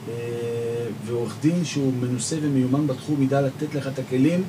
[0.10, 0.13] אה,
[1.05, 4.43] ועורך דין שהוא מנוסה ומיומן בתחום ידע לתת לך את הכלים,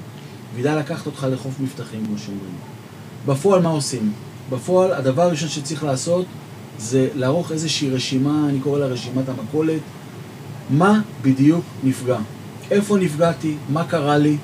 [0.54, 2.54] וידע לקחת אותך לחוף מבטחים, כמו שאומרים.
[3.26, 4.12] בפועל מה עושים?
[4.50, 6.26] בפועל, הדבר הראשון שצריך לעשות
[6.78, 9.80] זה לערוך איזושהי רשימה, אני קורא לה רשימת המכולת,
[10.70, 12.18] מה בדיוק נפגע,
[12.70, 14.36] איפה נפגעתי, מה קרה לי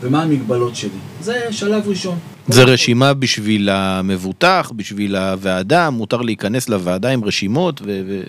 [0.00, 0.98] ומה המגבלות שלי.
[1.20, 2.18] זה שלב ראשון.
[2.48, 8.00] זה רשימה בשביל המבוטח, בשביל הוועדה, מותר להיכנס לוועדה עם רשימות ו...
[8.08, 8.22] ו...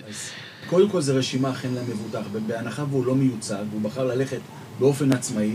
[0.66, 4.40] קודם כל זה רשימה אכן למבוטח, בהנחה והוא לא מיוצג, והוא בחר ללכת
[4.78, 5.52] באופן עצמאי,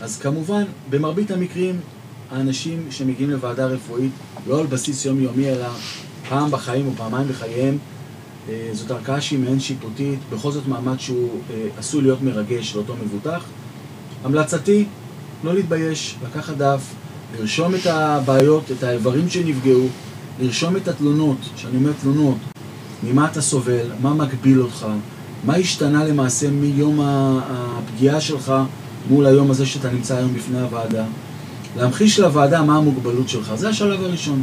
[0.00, 1.80] אז כמובן, במרבית המקרים,
[2.30, 4.12] האנשים שמגיעים לוועדה רפואית,
[4.46, 5.66] לא על בסיס יומיומי, אלא
[6.28, 7.78] פעם בחיים או פעמיים בחייהם,
[8.48, 12.94] אה, זאת ערכאה שהיא מעין שיפוטית, בכל זאת מעמד שהוא אה, עשוי להיות מרגש לאותו
[13.04, 13.44] מבוטח.
[14.24, 14.84] המלצתי,
[15.44, 16.94] לא להתבייש, לקחת דף,
[17.38, 19.86] לרשום את הבעיות, את האיברים שנפגעו,
[20.40, 22.36] לרשום את התלונות, כשאני אומר תלונות,
[23.02, 24.86] ממה אתה סובל, מה מגביל אותך,
[25.44, 28.52] מה השתנה למעשה מיום הפגיעה שלך
[29.08, 31.04] מול היום הזה שאתה נמצא היום בפני הוועדה.
[31.76, 34.42] להמחיש לוועדה מה המוגבלות שלך, זה השלב הראשון.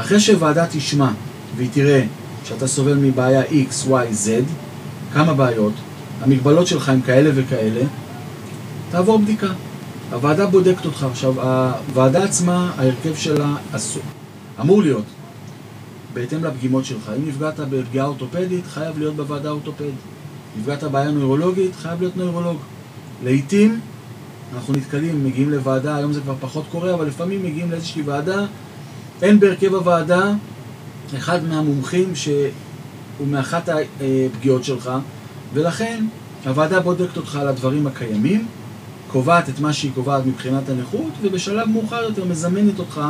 [0.00, 1.10] אחרי שוועדה תשמע
[1.56, 2.04] והיא תראה
[2.44, 4.28] שאתה סובל מבעיה X, Y, Z,
[5.12, 5.72] כמה בעיות,
[6.20, 7.80] המגבלות שלך הם כאלה וכאלה,
[8.90, 9.46] תעבור בדיקה.
[10.12, 11.06] הוועדה בודקת אותך.
[11.10, 14.02] עכשיו, הוועדה עצמה, ההרכב שלה אסור,
[14.60, 15.04] אמור להיות
[16.14, 17.10] בהתאם לפגימות שלך.
[17.18, 19.90] אם נפגעת בפגיעה אורתופדית, חייב להיות בוועדה אורתופד.
[20.58, 22.56] נפגעת בעיה נוירולוגית, חייב להיות נוירולוג.
[23.24, 23.80] לעיתים
[24.54, 28.46] אנחנו נתקלים, מגיעים לוועדה, היום זה כבר פחות קורה, אבל לפעמים מגיעים לאיזושהי ועדה,
[29.22, 30.32] אין בהרכב הוועדה
[31.16, 34.90] אחד מהמומחים שהוא מאחת הפגיעות שלך,
[35.54, 36.04] ולכן
[36.46, 38.46] הוועדה בודקת אותך על הדברים הקיימים,
[39.08, 43.00] קובעת את מה שהיא קובעת מבחינת הנכות, ובשלב מאוחר יותר מזמנת אותך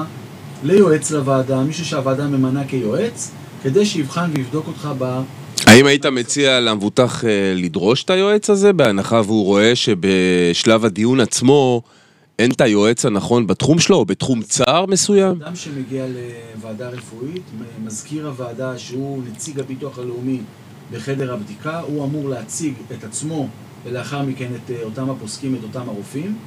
[0.65, 3.31] ליועץ לוועדה, מישהו שהוועדה ממנה כיועץ,
[3.63, 5.21] כדי שיבחן ויבדוק אותך ב...
[5.67, 11.83] האם היית מציע למבוטח אה, לדרוש את היועץ הזה, בהנחה והוא רואה שבשלב הדיון עצמו
[12.41, 15.43] אין את היועץ הנכון בתחום שלו, או בתחום צער מסוים?
[15.43, 16.05] אדם שמגיע
[16.57, 17.43] לוועדה רפואית,
[17.85, 20.41] מזכיר הוועדה שהוא נציג הביטוח הלאומי
[20.93, 23.49] בחדר הבדיקה, הוא אמור להציג את עצמו
[23.85, 26.39] ולאחר מכן את אה, אותם הפוסקים, את אותם הרופאים.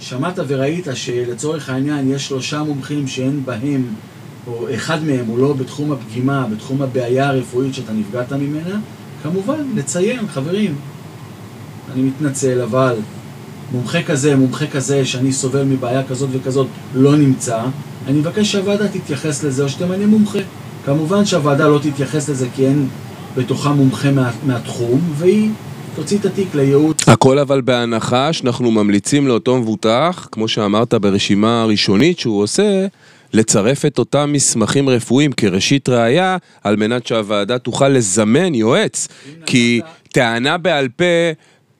[0.00, 3.86] שמעת וראית שלצורך העניין יש שלושה מומחים שאין בהם,
[4.46, 8.80] או אחד מהם הוא לא בתחום הפגימה, בתחום הבעיה הרפואית שאתה נפגעת ממנה,
[9.22, 10.76] כמובן, לציין, חברים,
[11.92, 12.96] אני מתנצל, אבל
[13.72, 17.60] מומחה כזה, מומחה כזה, שאני סובל מבעיה כזאת וכזאת, לא נמצא,
[18.06, 20.38] אני מבקש שהוועדה תתייחס לזה, או שתמנה מומחה.
[20.84, 22.88] כמובן שהוועדה לא תתייחס לזה כי אין
[23.36, 25.50] בתוכה מומחה מה, מהתחום, והיא
[25.96, 27.08] תוציא את התיק לייעוץ.
[27.08, 32.86] הכל אבל בהנחה שאנחנו ממליצים לאותו מבוטח, כמו שאמרת ברשימה הראשונית שהוא עושה,
[33.32, 39.08] לצרף את אותם מסמכים רפואיים כראשית ראייה, על מנת שהוועדה תוכל לזמן יועץ.
[39.46, 39.80] כי
[40.12, 41.04] טענה בעל פה,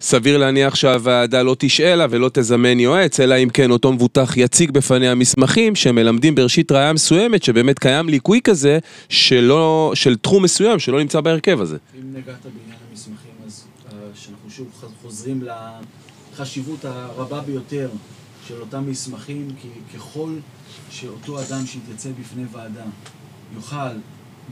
[0.01, 5.15] סביר להניח שהוועדה לא תשאלה ולא תזמן יועץ, אלא אם כן אותו מבוטח יציג בפניה
[5.15, 11.21] מסמכים שמלמדים בראשית ראייה מסוימת, שבאמת קיים ליקוי כזה, שלא, של תחום מסוים שלא נמצא
[11.21, 11.77] בהרכב הזה.
[11.95, 14.67] אם נגעת בעניין המסמכים, אז אה, שאנחנו שוב
[15.03, 15.43] חוזרים
[16.33, 17.89] לחשיבות הרבה ביותר
[18.47, 20.31] של אותם מסמכים, כי ככל
[20.91, 22.85] שאותו אדם שיתייצב בפני ועדה
[23.55, 23.77] יוכל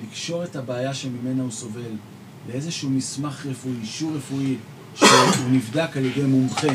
[0.02, 1.92] לקשור את הבעיה שממנה הוא סובל
[2.48, 4.56] לאיזשהו מסמך רפואי, אישור רפואי,
[4.96, 6.68] שהוא נבדק על ידי מומחה,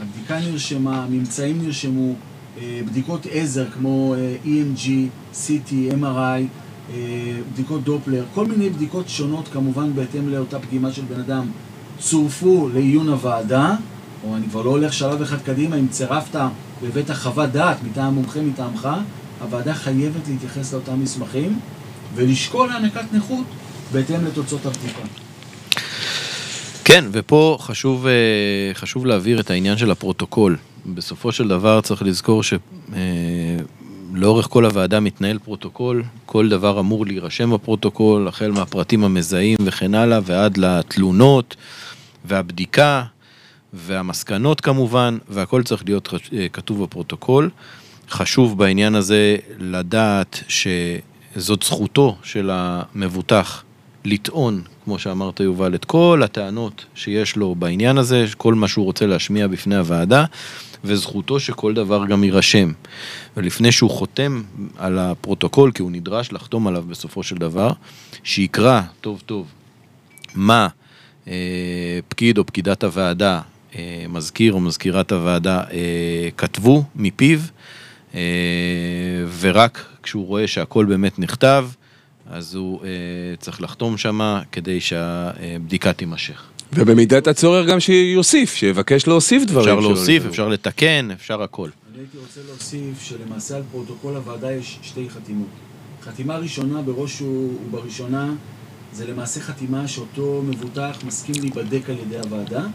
[0.00, 2.14] הבדיקה נרשמה, הממצאים נרשמו,
[2.58, 4.88] אה, בדיקות עזר כמו אה, EMG,
[5.34, 6.42] CT, MRI,
[6.90, 11.46] אה, בדיקות דופלר, כל מיני בדיקות שונות כמובן בהתאם לאותה פגימה של בן אדם,
[11.98, 13.76] צורפו לעיון הוועדה,
[14.24, 16.40] או אני כבר לא הולך שלב אחד קדימה, אם צירפת
[16.82, 18.88] בבית החוות דעת מטעם מומחה מטעמך,
[19.40, 21.58] הוועדה חייבת להתייחס לאותם מסמכים
[22.14, 23.46] ולשקול הענקת נכות
[23.92, 25.25] בהתאם לתוצאות הבדיקה.
[26.88, 28.12] כן, ופה חשוב, אה,
[28.74, 30.56] חשוב להבהיר את העניין של הפרוטוקול.
[30.86, 32.42] בסופו של דבר צריך לזכור
[34.12, 40.20] לאורך כל הוועדה מתנהל פרוטוקול, כל דבר אמור להירשם בפרוטוקול, החל מהפרטים המזהים וכן הלאה,
[40.24, 41.56] ועד לתלונות
[42.24, 43.04] והבדיקה
[43.72, 47.50] והמסקנות כמובן, והכל צריך להיות אה, כתוב בפרוטוקול.
[48.10, 53.62] חשוב בעניין הזה לדעת שזאת זכותו של המבוטח
[54.06, 59.06] לטעון, כמו שאמרת יובל, את כל הטענות שיש לו בעניין הזה, כל מה שהוא רוצה
[59.06, 60.24] להשמיע בפני הוועדה,
[60.84, 62.72] וזכותו שכל דבר גם יירשם.
[63.36, 64.42] ולפני שהוא חותם
[64.78, 67.70] על הפרוטוקול, כי הוא נדרש לחתום עליו בסופו של דבר,
[68.24, 69.46] שיקרא טוב טוב
[70.34, 70.68] מה
[71.28, 73.40] אה, פקיד או פקידת הוועדה,
[73.76, 77.38] אה, מזכיר או מזכירת הוועדה, אה, כתבו מפיו,
[78.14, 78.20] אה,
[79.40, 81.68] ורק כשהוא רואה שהכל באמת נכתב,
[82.30, 82.88] אז הוא אה,
[83.38, 86.42] צריך לחתום שמה כדי שהבדיקה תימשך.
[86.72, 89.78] ובמידת הצורך גם שיוסיף, שיבקש להוסיף דברים.
[89.78, 90.30] אפשר להוסיף, ניתנו.
[90.30, 91.68] אפשר לתקן, אפשר הכל.
[91.94, 95.48] אני הייתי רוצה להוסיף שלמעשה על פרוטוקול הוועדה יש שתי חתימות.
[96.02, 98.32] חתימה ראשונה בראש ובראשונה
[98.92, 102.66] זה למעשה חתימה שאותו מבוטח מסכים להיבדק על ידי הוועדה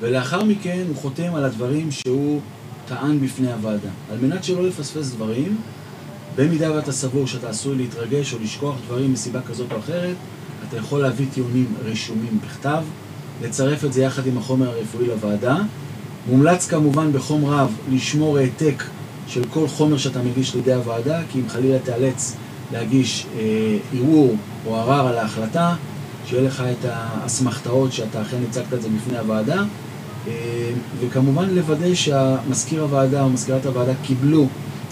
[0.00, 2.40] ולאחר מכן הוא חותם על הדברים שהוא
[2.88, 3.88] טען בפני הוועדה.
[4.12, 5.56] על מנת שלא לפספס דברים,
[6.38, 10.16] במידה ואתה סבור שאתה עשוי להתרגש או לשכוח דברים מסיבה כזאת או אחרת,
[10.68, 12.82] אתה יכול להביא טיעונים רשומים בכתב,
[13.42, 15.56] לצרף את זה יחד עם החומר הרפואי לוועדה.
[16.30, 18.84] מומלץ כמובן בחום רב לשמור העתק
[19.28, 22.36] של כל חומר שאתה מגיש לידי הוועדה, כי אם חלילה תיאלץ
[22.72, 25.74] להגיש אה, ערעור או ערר על ההחלטה,
[26.26, 29.64] שיהיה לך את האסמכתאות שאתה אכן הצגת את זה בפני הוועדה,
[30.28, 30.32] אה,
[31.00, 34.46] וכמובן לוודא שהמזכיר הוועדה או מזכירת הוועדה קיבלו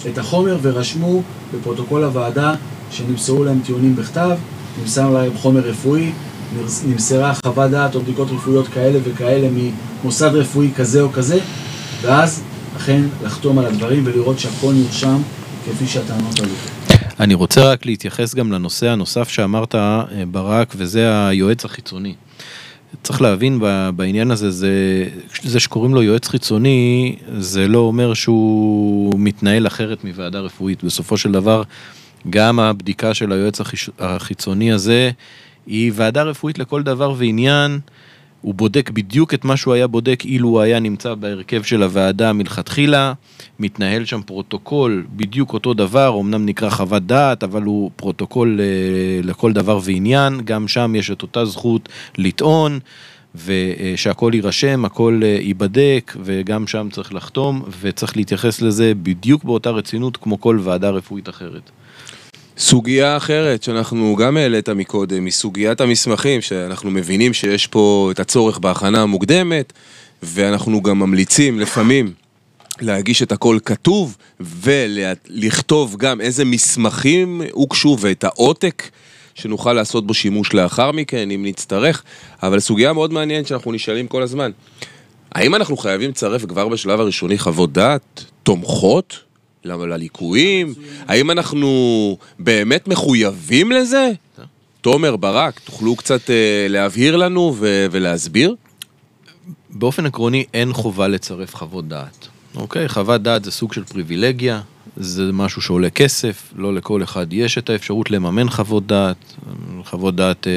[0.09, 1.23] את החומר ורשמו
[1.55, 2.55] בפרוטוקול הוועדה
[2.91, 4.31] שנמסרו להם טיעונים בכתב,
[4.81, 6.13] נמסר להם חומר רפואי,
[6.57, 9.49] נמס- נמסרה חוות דעת או בדיקות רפואיות כאלה וכאלה
[10.05, 11.39] ממוסד רפואי כזה או כזה,
[12.03, 12.43] ואז
[12.77, 15.19] אכן לחתום על הדברים ולראות שהכל נרשם
[15.67, 16.53] כפי שהטענות עלו.
[17.21, 22.15] אני רוצה רק להתייחס גם לנושא הנוסף שאמרת, אה, ברק, וזה היועץ החיצוני.
[23.03, 23.61] צריך להבין
[23.97, 25.05] בעניין הזה, זה,
[25.43, 30.85] זה שקוראים לו יועץ חיצוני, זה לא אומר שהוא מתנהל אחרת מוועדה רפואית.
[30.85, 31.63] בסופו של דבר,
[32.31, 33.61] גם הבדיקה של היועץ
[33.99, 35.11] החיצוני הזה,
[35.67, 37.81] היא ועדה רפואית לכל דבר ועניין.
[38.47, 42.33] הוא בודק בדיוק את מה שהוא היה בודק אילו הוא היה נמצא בהרכב של הוועדה
[42.33, 43.13] מלכתחילה,
[43.59, 48.67] מתנהל שם פרוטוקול בדיוק אותו דבר, אמנם נקרא חוות דעת, אבל הוא פרוטוקול אה,
[49.23, 52.79] לכל דבר ועניין, גם שם יש את אותה זכות לטעון,
[53.35, 60.17] ושהכל יירשם, הכל אה, ייבדק, וגם שם צריך לחתום, וצריך להתייחס לזה בדיוק באותה רצינות
[60.17, 61.71] כמו כל ועדה רפואית אחרת.
[62.59, 68.59] סוגיה אחרת שאנחנו גם העלית מקודם, היא סוגיית המסמכים, שאנחנו מבינים שיש פה את הצורך
[68.59, 69.73] בהכנה המוקדמת,
[70.23, 72.13] ואנחנו גם ממליצים לפעמים
[72.81, 78.91] להגיש את הכל כתוב, ולכתוב גם איזה מסמכים הוגשו ואת העותק
[79.35, 82.03] שנוכל לעשות בו שימוש לאחר מכן, אם נצטרך.
[82.43, 84.51] אבל סוגיה מאוד מעניינת שאנחנו נשאלים כל הזמן,
[85.33, 89.26] האם אנחנו חייבים לצרף כבר בשלב הראשוני חוות דעת תומכות
[89.67, 90.75] לליקויים?
[91.09, 91.69] האם אנחנו
[92.39, 94.11] באמת מחויבים לזה?
[94.81, 97.55] תומר, ברק, תוכלו קצת אה, להבהיר לנו
[97.91, 98.55] ולהסביר?
[99.71, 102.29] באופן עקרוני אין חובה לצרף חוות דעת.
[102.57, 102.89] אוקיי?
[102.89, 104.61] חוות דעת זה סוג של פריבילגיה,
[104.97, 109.35] זה משהו שעולה כסף, לא לכל אחד יש את האפשרות לממן חוות דעת.
[109.85, 110.53] חוות דעת אה,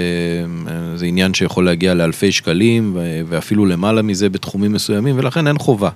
[0.72, 2.98] אה, זה עניין שיכול להגיע לאלפי שקלים
[3.30, 5.90] ואפילו למעלה מזה בתחומים מסוימים, ולכן אין חובה.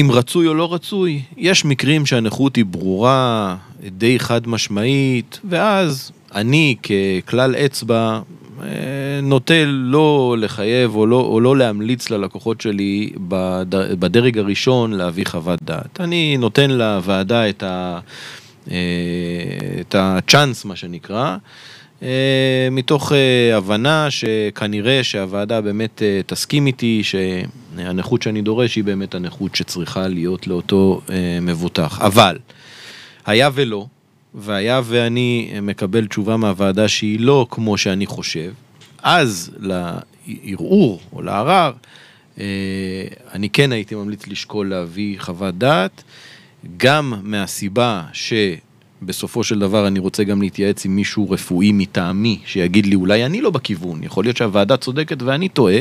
[0.00, 3.56] אם רצוי או לא רצוי, יש מקרים שהנכות היא ברורה,
[3.90, 6.76] די חד משמעית, ואז אני
[7.26, 8.20] ככלל אצבע
[8.62, 8.66] אה,
[9.22, 13.66] נוטה לא לחייב או לא, או לא להמליץ ללקוחות שלי בד-
[14.00, 16.00] בדרג הראשון להביא חוות דעת.
[16.00, 17.98] אני נותן לוועדה את, ה,
[18.70, 18.76] אה,
[19.80, 21.36] את הצ'אנס, מה שנקרא.
[22.02, 29.14] אה, מתוך אה, הבנה שכנראה שהוועדה באמת אה, תסכים איתי שהנכות שאני דורש היא באמת
[29.14, 31.00] הנכות שצריכה להיות לאותו
[31.42, 32.00] מבוטח.
[32.00, 32.38] אבל,
[33.26, 33.86] היה ולא,
[34.34, 38.52] והיה ואני מקבל תשובה מהוועדה שהיא לא כמו שאני חושב,
[39.02, 41.72] אז לערעור או לערר,
[43.34, 46.02] אני כן הייתי ממליץ לשקול להביא חוות דעת,
[46.76, 48.02] גם מהסיבה
[49.02, 53.40] שבסופו של דבר אני רוצה גם להתייעץ עם מישהו רפואי מטעמי, שיגיד לי אולי אני
[53.40, 55.80] לא בכיוון, יכול להיות שהוועדה צודקת ואני טועה,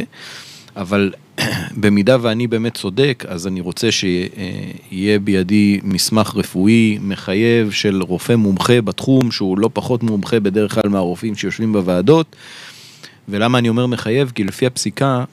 [0.76, 1.14] אבל
[1.82, 8.82] במידה ואני באמת צודק, אז אני רוצה שיהיה בידי מסמך רפואי מחייב של רופא מומחה
[8.82, 12.36] בתחום, שהוא לא פחות מומחה בדרך כלל מהרופאים שיושבים בוועדות.
[13.30, 14.32] ולמה אני אומר מחייב?
[14.36, 15.24] כי לפי הפסיקה,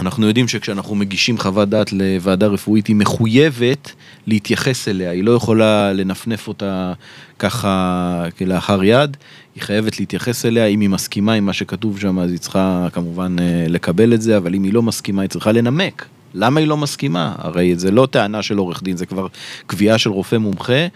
[0.00, 3.92] אנחנו יודעים שכשאנחנו מגישים חוות דעת לוועדה רפואית, היא מחויבת
[4.26, 6.92] להתייחס אליה, היא לא יכולה לנפנף אותה
[7.38, 9.16] ככה כלאחר יד,
[9.54, 13.36] היא חייבת להתייחס אליה, אם היא מסכימה עם מה שכתוב שם, אז היא צריכה כמובן
[13.40, 16.06] אה, לקבל את זה, אבל אם היא לא מסכימה, היא צריכה לנמק.
[16.34, 17.34] למה היא לא מסכימה?
[17.38, 19.26] הרי זה לא טענה של עורך דין, זה כבר
[19.66, 20.86] קביעה של רופא מומחה,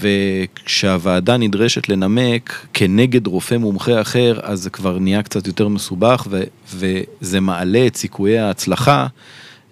[0.00, 6.42] וכשהוועדה נדרשת לנמק כנגד רופא מומחה אחר, אז זה כבר נהיה קצת יותר מסובך, ו-
[6.74, 9.06] וזה מעלה את סיכויי ההצלחה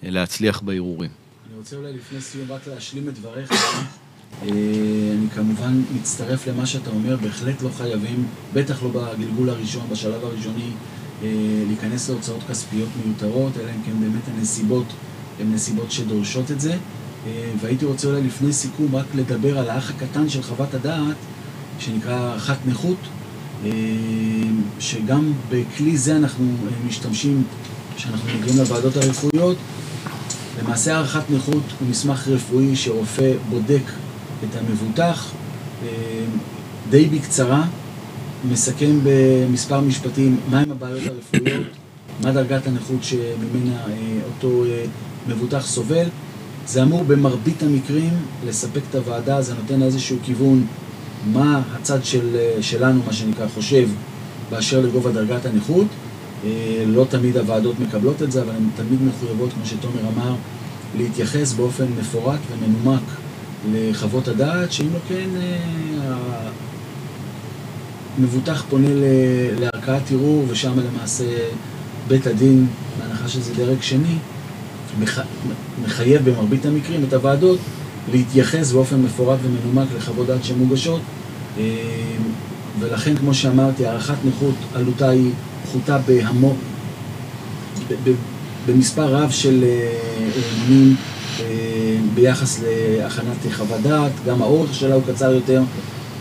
[0.04, 1.10] אה, להצליח בערעורים.
[1.48, 3.52] אני רוצה אולי לפני סיום רק להשלים את דבריך.
[4.42, 4.48] אה,
[5.18, 10.70] אני כמובן מצטרף למה שאתה אומר, בהחלט לא חייבים, בטח לא בגלגול הראשון, בשלב הראשוני,
[11.22, 11.28] אה,
[11.66, 14.86] להיכנס להוצאות כספיות מיותרות, אלא אם כן באמת הנסיבות
[15.40, 16.76] הן נסיבות שדורשות את זה.
[17.26, 21.16] אה, והייתי רוצה אולי לפני סיכום רק לדבר על האח הקטן של חוות הדעת,
[21.78, 22.98] שנקרא הערכת נכות,
[23.64, 23.70] אה,
[24.80, 27.42] שגם בכלי זה אנחנו אה, משתמשים
[27.96, 29.56] כשאנחנו מגיעים לוועדות הרפואיות.
[30.62, 33.82] למעשה הערכת נכות הוא מסמך רפואי שרופא בודק
[34.44, 35.30] את המבוטח,
[36.90, 37.64] די בקצרה,
[38.50, 41.66] מסכם במספר משפטים מהם הבעיות הרפואיות,
[42.22, 43.82] מה דרגת הנכות שממנה
[44.26, 44.64] אותו
[45.28, 46.08] מבוטח סובל,
[46.66, 48.12] זה אמור במרבית המקרים
[48.46, 50.66] לספק את הוועדה, זה נותן איזשהו כיוון
[51.32, 53.88] מה הצד של, שלנו, מה שנקרא, חושב
[54.50, 55.86] באשר לגובה דרגת הנכות.
[56.44, 60.34] אה, לא תמיד הוועדות מקבלות את זה, אבל הן תמיד מחויבות, כמו שתומר אמר,
[60.96, 63.02] להתייחס באופן מפורט ומנומק
[63.72, 66.48] לחוות הדעת, שאם לא כן, אה,
[68.18, 68.88] המבוטח פונה
[69.60, 71.24] לערכאת ערעור, ושם למעשה
[72.08, 72.66] בית הדין,
[72.98, 74.16] בהנחה שזה דרג שני,
[75.84, 77.58] מחייב במרבית המקרים את הוועדות
[78.12, 81.00] להתייחס באופן מפורט ומנומק לחוות דעת שמוגשות
[81.58, 81.64] אה,
[82.80, 85.30] ולכן כמו שאמרתי הערכת נכות עלותה היא
[85.64, 86.56] פחותה בהמון
[88.66, 89.64] במספר רב של
[90.58, 90.96] מונים
[91.40, 95.62] אה, אה, ביחס להכנת חוות דעת, גם האורך שלה הוא קצר יותר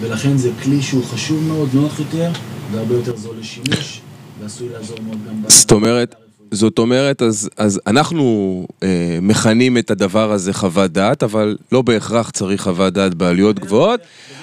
[0.01, 2.31] ולכן זה כלי שהוא חשוב מאוד, נוח יותר
[2.71, 4.01] והרבה יותר זול לשימוש
[4.41, 10.31] ועשוי לעזור מאוד גם זאת אומרת זאת אומרת, אז, אז אנחנו אה, מכנים את הדבר
[10.31, 13.99] הזה חוות דעת, אבל לא בהכרח צריך חוות דעת בעלויות גבוהות.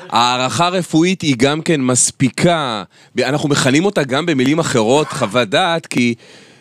[0.08, 2.82] הערכה רפואית היא גם כן מספיקה,
[3.18, 6.14] אנחנו מכנים אותה גם במילים אחרות חוות דעת, כי...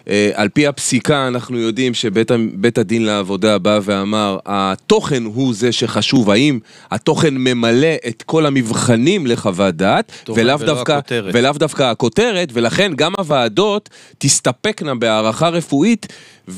[0.10, 6.30] אה, על פי הפסיקה אנחנו יודעים שבית הדין לעבודה בא ואמר, התוכן הוא זה שחשוב,
[6.30, 6.60] האם
[6.92, 11.00] התוכן ממלא את כל המבחנים לחוות דעת, ולאו דווקא,
[11.34, 16.08] ולאו דווקא הכותרת, ולכן גם הוועדות תסתפקנה בהערכה רפואית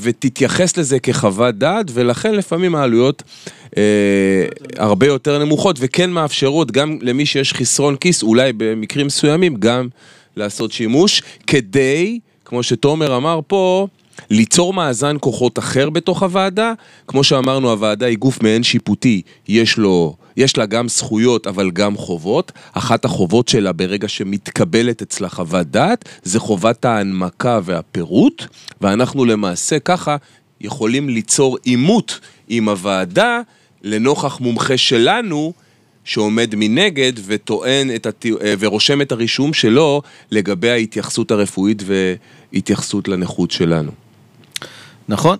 [0.01, 3.23] ותתייחס לזה כחוות דעת, ולכן לפעמים העלויות
[3.77, 3.83] אה,
[4.77, 9.87] הרבה יותר נמוכות, וכן מאפשרות גם למי שיש חסרון כיס, אולי במקרים מסוימים גם
[10.35, 12.19] לעשות שימוש, כדי...
[12.53, 13.87] כמו שתומר אמר פה,
[14.29, 16.73] ליצור מאזן כוחות אחר בתוך הוועדה.
[17.07, 20.15] כמו שאמרנו, הוועדה היא גוף מעין שיפוטי, יש לו...
[20.37, 22.51] יש לה גם זכויות אבל גם חובות.
[22.73, 28.43] אחת החובות שלה ברגע שמתקבלת אצלה חוות דעת זה חובת ההנמקה והפירוט,
[28.81, 30.15] ואנחנו למעשה ככה
[30.61, 33.41] יכולים ליצור עימות עם הוועדה
[33.83, 35.53] לנוכח מומחה שלנו
[36.03, 38.25] שעומד מנגד וטוען את הת...
[38.25, 40.01] אה, ורושם את הרישום שלו
[40.31, 41.83] לגבי ההתייחסות הרפואית
[42.53, 43.91] והתייחסות לנכות שלנו.
[45.07, 45.37] נכון,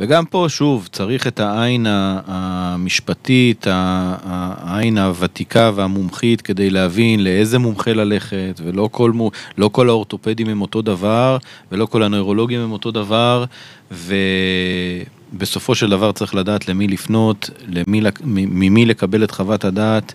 [0.00, 8.60] וגם פה שוב צריך את העין המשפטית, העין הוותיקה והמומחית כדי להבין לאיזה מומחה ללכת
[8.64, 9.12] ולא כל,
[9.58, 11.38] לא כל האורתופדים הם אותו דבר
[11.72, 13.44] ולא כל הנוירולוגים הם אותו דבר
[13.90, 14.14] ו...
[15.32, 20.14] בסופו של דבר צריך לדעת למי לפנות, למי, ממי לקבל את חוות הדעת,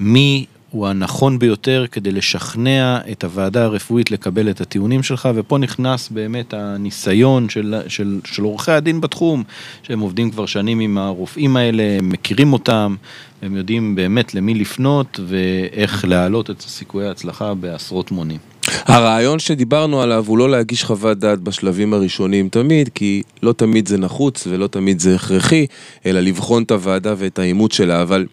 [0.00, 6.08] מי הוא הנכון ביותר כדי לשכנע את הוועדה הרפואית לקבל את הטיעונים שלך, ופה נכנס
[6.08, 9.44] באמת הניסיון של, של, של עורכי הדין בתחום,
[9.82, 12.96] שהם עובדים כבר שנים עם הרופאים האלה, הם מכירים אותם,
[13.42, 18.38] הם יודעים באמת למי לפנות ואיך להעלות את סיכויי ההצלחה בעשרות מונים.
[18.84, 23.98] הרעיון שדיברנו עליו הוא לא להגיש חוות דעת בשלבים הראשונים תמיד, כי לא תמיד זה
[23.98, 25.66] נחוץ ולא תמיד זה הכרחי,
[26.06, 28.26] אלא לבחון את הוועדה ואת האימות שלה, אבל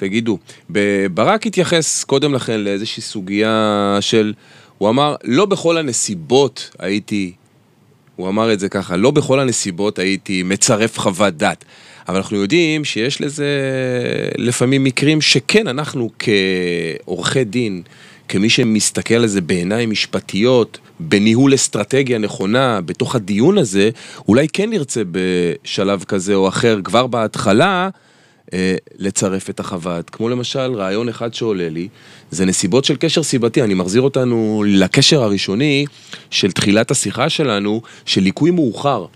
[0.00, 0.38] תגידו,
[1.14, 4.32] ברק התייחס קודם לכן לאיזושהי סוגיה של,
[4.78, 7.32] הוא אמר, לא בכל הנסיבות הייתי,
[8.16, 11.64] הוא אמר את זה ככה, לא בכל הנסיבות הייתי מצרף חוות דעת.
[12.08, 13.48] אבל אנחנו יודעים שיש לזה
[14.38, 17.82] לפעמים מקרים שכן, אנחנו כעורכי דין,
[18.28, 23.90] כמי שמסתכל על זה בעיניים משפטיות, בניהול אסטרטגיה נכונה, בתוך הדיון הזה,
[24.28, 27.88] אולי כן נרצה בשלב כזה או אחר, כבר בהתחלה,
[28.98, 30.10] לצרף את החוות.
[30.10, 31.88] כמו למשל, רעיון אחד שעולה לי,
[32.30, 33.62] זה נסיבות של קשר סיבתי.
[33.62, 35.84] אני מחזיר אותנו לקשר הראשוני
[36.30, 39.06] של תחילת השיחה שלנו, של ליקוי מאוחר.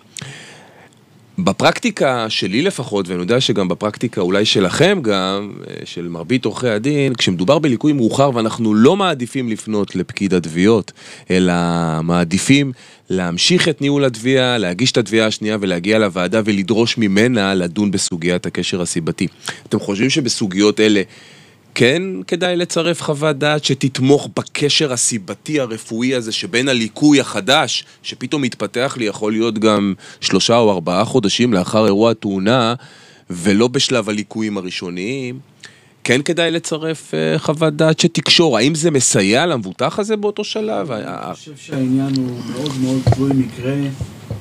[1.38, 7.14] בפרקטיקה שלי לפחות, ואני יודע שגם בפרקטיקה אולי שלכם גם, אה, של מרבית עורכי הדין,
[7.14, 10.92] כשמדובר בליקוי מאוחר ואנחנו לא מעדיפים לפנות לפקיד התביעות,
[11.30, 11.54] אלא
[12.02, 12.72] מעדיפים
[13.10, 18.82] להמשיך את ניהול התביעה, להגיש את התביעה השנייה ולהגיע לוועדה ולדרוש ממנה לדון בסוגיית הקשר
[18.82, 19.26] הסיבתי.
[19.68, 21.02] אתם חושבים שבסוגיות אלה
[21.74, 28.94] כן כדאי לצרף חוות דעת שתתמוך בקשר הסיבתי הרפואי הזה שבין הליקוי החדש, שפתאום מתפתח
[28.98, 32.74] לי, יכול להיות גם שלושה או ארבעה חודשים לאחר אירוע התאונה,
[33.30, 35.38] ולא בשלב הליקויים הראשוניים.
[36.04, 40.90] כן כדאי לצרף uh, חוות דעת שתקשור, האם זה מסייע למבוטח הזה באותו שלב?
[40.90, 43.74] אני חושב שהעניין הוא מאוד מאוד תלוי מקרה,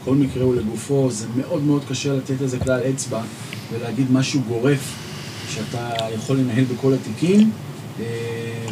[0.06, 3.22] כל מקרה הוא לגופו, זה מאוד מאוד קשה לתת לזה כלל אצבע
[3.74, 4.96] ולהגיד משהו גורף
[5.50, 7.52] שאתה יכול לנהל בכל התיקים,
[8.00, 8.06] אה,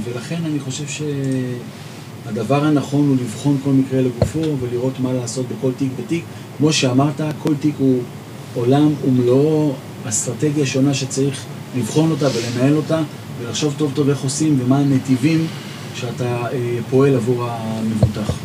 [0.04, 1.06] ולכן אני חושב
[2.28, 6.24] שהדבר הנכון הוא לבחון כל מקרה לגופו ולראות מה לעשות בכל תיק ותיק.
[6.58, 8.02] כמו שאמרת, כל תיק הוא
[8.56, 9.74] עולם ומלואו,
[10.06, 13.02] אסטרטגיה שונה שצריך לבחון אותה ולנהל אותה,
[13.42, 15.48] ולחשוב טוב טוב איך עושים ומה הנתיבים
[15.96, 18.38] שאתה אה, פועל עבור המבוטח.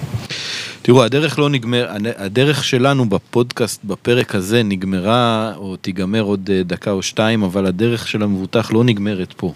[0.83, 6.91] תראו, הדרך לא נגמר, הדרך שלנו בפודקאסט, בפרק הזה, נגמרה, או תיגמר עוד אה, דקה
[6.91, 9.53] או שתיים, אבל הדרך של המבוטח לא נגמרת פה.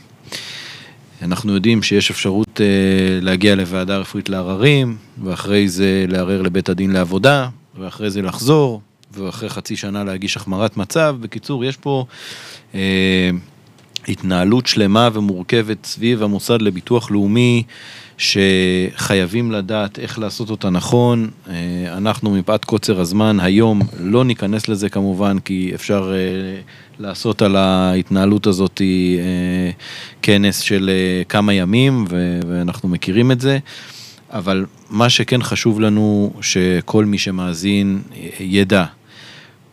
[1.23, 2.67] אנחנו יודעים שיש אפשרות אה,
[3.21, 7.49] להגיע לוועדה רפואית לעררים, ואחרי זה לערער לבית הדין לעבודה,
[7.79, 8.81] ואחרי זה לחזור,
[9.13, 11.17] ואחרי חצי שנה להגיש החמרת מצב.
[11.21, 12.05] בקיצור, יש פה
[12.75, 13.31] אה,
[14.09, 17.63] התנהלות שלמה ומורכבת סביב המוסד לביטוח לאומי,
[18.19, 21.31] שחייבים לדעת איך לעשות אותה נכון.
[21.49, 21.55] אה,
[21.97, 26.61] אנחנו מפאת קוצר הזמן היום לא ניכנס לזה כמובן, כי אפשר אה,
[26.99, 29.71] לעשות על ההתנהלות הזאת אה,
[30.23, 30.91] כנס של
[31.29, 32.05] כמה ימים,
[32.49, 33.59] ואנחנו מכירים את זה.
[34.31, 38.03] אבל מה שכן חשוב לנו, שכל מי שמאזין
[38.41, 38.85] ידע.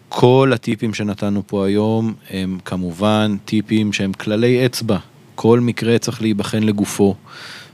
[0.10, 4.98] כל הטיפים שנתנו פה היום הם כמובן טיפים שהם כללי אצבע.
[5.36, 7.16] כל מקרה צריך להיבחן לגופו.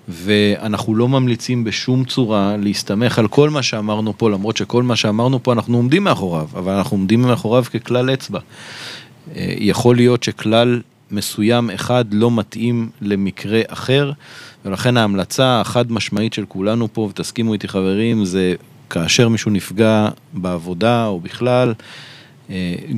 [0.07, 5.43] ואנחנו לא ממליצים בשום צורה להסתמך על כל מה שאמרנו פה, למרות שכל מה שאמרנו
[5.43, 8.39] פה אנחנו עומדים מאחוריו, אבל אנחנו עומדים מאחוריו ככלל אצבע.
[9.35, 10.81] אה, יכול להיות שכלל
[11.11, 14.11] מסוים אחד לא מתאים למקרה אחר,
[14.65, 18.55] ולכן ההמלצה החד משמעית של כולנו פה, ותסכימו איתי חברים, זה
[18.89, 21.73] כאשר מישהו נפגע בעבודה או בכלל,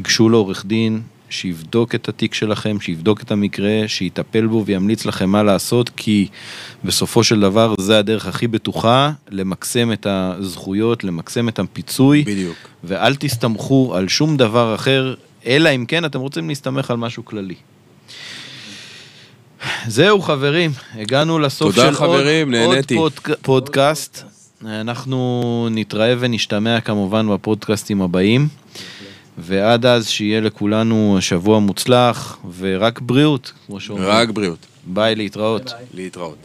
[0.01, 5.43] גשו לעורך דין, שיבדוק את התיק שלכם, שיבדוק את המקרה, שיטפל בו וימליץ לכם מה
[5.43, 6.27] לעשות, כי
[6.83, 12.23] בסופו של דבר זה הדרך הכי בטוחה למקסם את הזכויות, למקסם את הפיצוי.
[12.23, 12.55] בדיוק.
[12.83, 15.15] ואל תסתמכו על שום דבר אחר,
[15.45, 17.55] אלא אם כן אתם רוצים להסתמך על משהו כללי.
[19.87, 22.95] זהו חברים, הגענו לסוף תודה, של חברים, עוד, נהניתי.
[22.95, 24.23] עוד פוד, פודקאסט.
[24.65, 28.47] אנחנו נתראה ונשתמע כמובן בפודקאסטים הבאים.
[29.37, 34.09] ועד אז שיהיה לכולנו שבוע מוצלח ורק בריאות, כמו שאומרים.
[34.09, 34.59] רק בריאות.
[34.85, 35.65] ביי, להתראות.
[35.65, 36.03] ביי ביי.
[36.03, 36.37] להתראות.